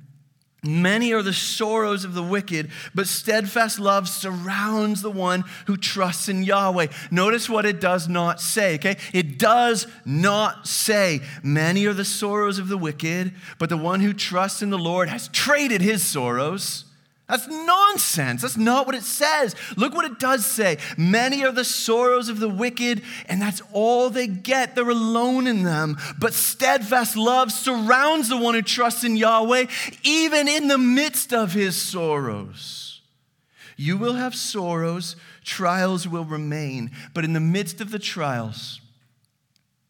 Many 0.64 1.12
are 1.12 1.22
the 1.22 1.32
sorrows 1.32 2.04
of 2.04 2.14
the 2.14 2.22
wicked, 2.22 2.70
but 2.92 3.06
steadfast 3.06 3.78
love 3.78 4.08
surrounds 4.08 5.02
the 5.02 5.10
one 5.10 5.44
who 5.66 5.76
trusts 5.76 6.28
in 6.28 6.42
Yahweh. 6.42 6.88
Notice 7.12 7.48
what 7.48 7.64
it 7.64 7.80
does 7.80 8.08
not 8.08 8.40
say, 8.40 8.74
okay? 8.74 8.96
It 9.12 9.38
does 9.38 9.86
not 10.04 10.66
say, 10.66 11.20
Many 11.44 11.86
are 11.86 11.92
the 11.92 12.04
sorrows 12.04 12.58
of 12.58 12.66
the 12.66 12.78
wicked, 12.78 13.34
but 13.58 13.68
the 13.68 13.76
one 13.76 14.00
who 14.00 14.12
trusts 14.12 14.60
in 14.60 14.70
the 14.70 14.78
Lord 14.78 15.08
has 15.08 15.28
traded 15.28 15.80
his 15.80 16.04
sorrows 16.04 16.84
that's 17.28 17.46
nonsense. 17.46 18.42
That's 18.42 18.56
not 18.56 18.86
what 18.86 18.94
it 18.94 19.02
says. 19.02 19.54
Look 19.76 19.94
what 19.94 20.04
it 20.04 20.18
does 20.18 20.46
say. 20.46 20.78
Many 20.96 21.44
are 21.44 21.52
the 21.52 21.64
sorrows 21.64 22.28
of 22.28 22.40
the 22.40 22.48
wicked, 22.48 23.02
and 23.26 23.40
that's 23.40 23.62
all 23.72 24.10
they 24.10 24.26
get. 24.26 24.74
They're 24.74 24.88
alone 24.88 25.46
in 25.46 25.62
them. 25.62 25.98
But 26.18 26.32
steadfast 26.32 27.16
love 27.16 27.52
surrounds 27.52 28.28
the 28.28 28.38
one 28.38 28.54
who 28.54 28.62
trusts 28.62 29.04
in 29.04 29.16
Yahweh, 29.16 29.66
even 30.02 30.48
in 30.48 30.68
the 30.68 30.78
midst 30.78 31.32
of 31.34 31.52
his 31.52 31.76
sorrows. 31.76 33.02
You 33.76 33.96
will 33.96 34.14
have 34.14 34.34
sorrows 34.34 35.14
Trials 35.48 36.06
will 36.06 36.26
remain, 36.26 36.90
but 37.14 37.24
in 37.24 37.32
the 37.32 37.40
midst 37.40 37.80
of 37.80 37.90
the 37.90 37.98
trials, 37.98 38.82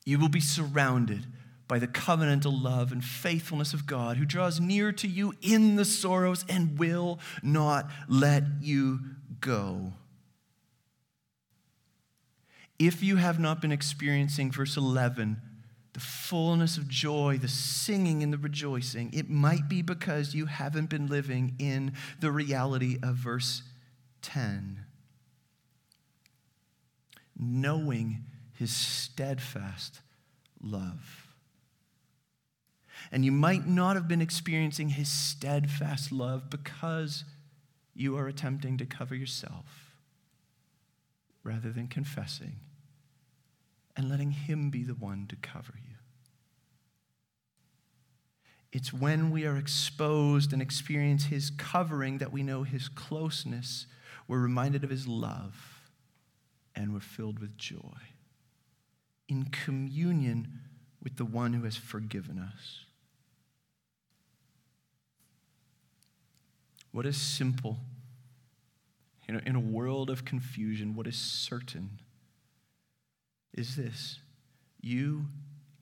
you 0.05 0.17
will 0.17 0.29
be 0.29 0.41
surrounded 0.41 1.27
by 1.69 1.79
the 1.79 1.87
covenantal 1.87 2.63
love 2.63 2.91
and 2.91 3.05
faithfulness 3.05 3.75
of 3.75 3.87
God 3.87 4.17
who 4.17 4.25
draws 4.25 4.59
near 4.59 4.91
to 4.93 5.07
you 5.07 5.35
in 5.43 5.77
the 5.77 5.85
sorrows 5.85 6.45
and 6.49 6.79
will 6.79 7.21
not 7.43 7.91
let 8.09 8.43
you 8.61 9.01
go. 9.41 9.93
If 12.79 13.03
you 13.03 13.17
have 13.17 13.39
not 13.39 13.61
been 13.61 13.73
experiencing, 13.73 14.51
verse 14.51 14.77
11, 14.77 15.37
the 15.93 16.01
fullness 16.01 16.77
of 16.77 16.89
joy, 16.89 17.39
the 17.39 17.49
singing 17.49 18.23
and 18.23 18.33
the 18.33 18.39
rejoicing, 18.39 19.11
it 19.13 19.29
might 19.29 19.69
be 19.69 19.83
because 19.83 20.35
you 20.35 20.47
haven't 20.47 20.89
been 20.89 21.09
living 21.09 21.57
in 21.59 21.93
the 22.21 22.31
reality 22.31 22.99
of 23.03 23.17
verse 23.17 23.63
10. 24.23 24.85
Knowing 27.37 28.25
his 28.55 28.73
steadfast 28.73 30.01
love. 30.63 31.18
And 33.11 33.25
you 33.25 33.33
might 33.33 33.67
not 33.67 33.97
have 33.97 34.09
been 34.09 34.21
experiencing 34.21 34.91
his 34.91 35.09
steadfast 35.09 36.13
love 36.13 36.51
because 36.51 37.25
you 37.95 38.17
are 38.17 38.29
attempting 38.29 38.77
to 38.79 38.87
cover 38.87 39.15
yourself 39.15 39.95
rather 41.43 41.73
than 41.73 41.89
confessing 41.89 42.57
and 43.97 44.09
letting 44.09 44.31
him 44.31 44.71
be 44.71 44.85
the 44.85 44.95
one 44.95 45.27
to 45.29 45.37
cover 45.37 45.75
you. 45.77 45.97
It's 48.71 48.93
when 48.93 49.31
we 49.31 49.47
are 49.47 49.57
exposed 49.57 50.53
and 50.53 50.61
experience 50.61 51.25
his 51.25 51.51
covering 51.51 52.19
that 52.19 52.33
we 52.33 52.43
know 52.43 52.63
his 52.65 52.89
closeness. 52.89 53.87
We're 54.29 54.41
reminded 54.41 54.85
of 54.85 54.91
his 54.91 55.09
love 55.09 55.81
and 56.77 56.93
we're 56.93 57.01
filled 57.01 57.39
with 57.39 57.57
joy 57.57 57.97
in 59.29 59.45
communion 59.45 60.61
with 61.03 61.17
the 61.17 61.25
one 61.25 61.53
who 61.53 61.65
has 61.65 61.77
forgiven 61.77 62.39
us. 62.39 62.85
What 66.99 67.07
is 67.07 67.17
simple? 67.17 67.79
You 69.29 69.35
know, 69.35 69.41
in 69.47 69.55
a 69.55 69.61
world 69.61 70.11
of 70.11 70.25
confusion, 70.25 70.97
what 70.97 71.07
is 71.07 71.15
certain 71.15 72.01
is 73.55 73.77
this 73.77 74.19
you 74.81 75.27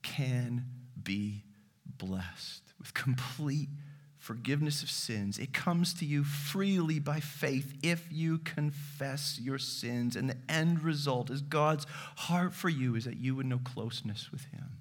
can 0.03 0.67
be 1.03 1.45
blessed 1.87 2.65
with 2.79 2.93
complete 2.93 3.71
forgiveness 4.19 4.83
of 4.83 4.91
sins. 4.91 5.39
It 5.39 5.55
comes 5.55 5.95
to 5.95 6.05
you 6.05 6.23
freely 6.23 6.99
by 6.99 7.21
faith 7.21 7.73
if 7.83 8.07
you 8.13 8.37
confess 8.37 9.41
your 9.41 9.57
sins. 9.57 10.17
And 10.17 10.29
the 10.29 10.37
end 10.51 10.83
result 10.83 11.31
is 11.31 11.41
God's 11.41 11.87
heart 12.17 12.53
for 12.53 12.69
you 12.69 12.95
is 12.95 13.07
that 13.07 13.17
you 13.17 13.35
would 13.37 13.47
know 13.47 13.61
closeness 13.65 14.31
with 14.31 14.45
Him. 14.53 14.81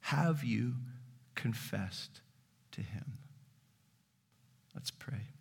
Have 0.00 0.44
you 0.44 0.74
confessed 1.34 2.20
to 2.72 2.82
Him? 2.82 3.16
Let's 4.74 4.90
pray. 4.90 5.31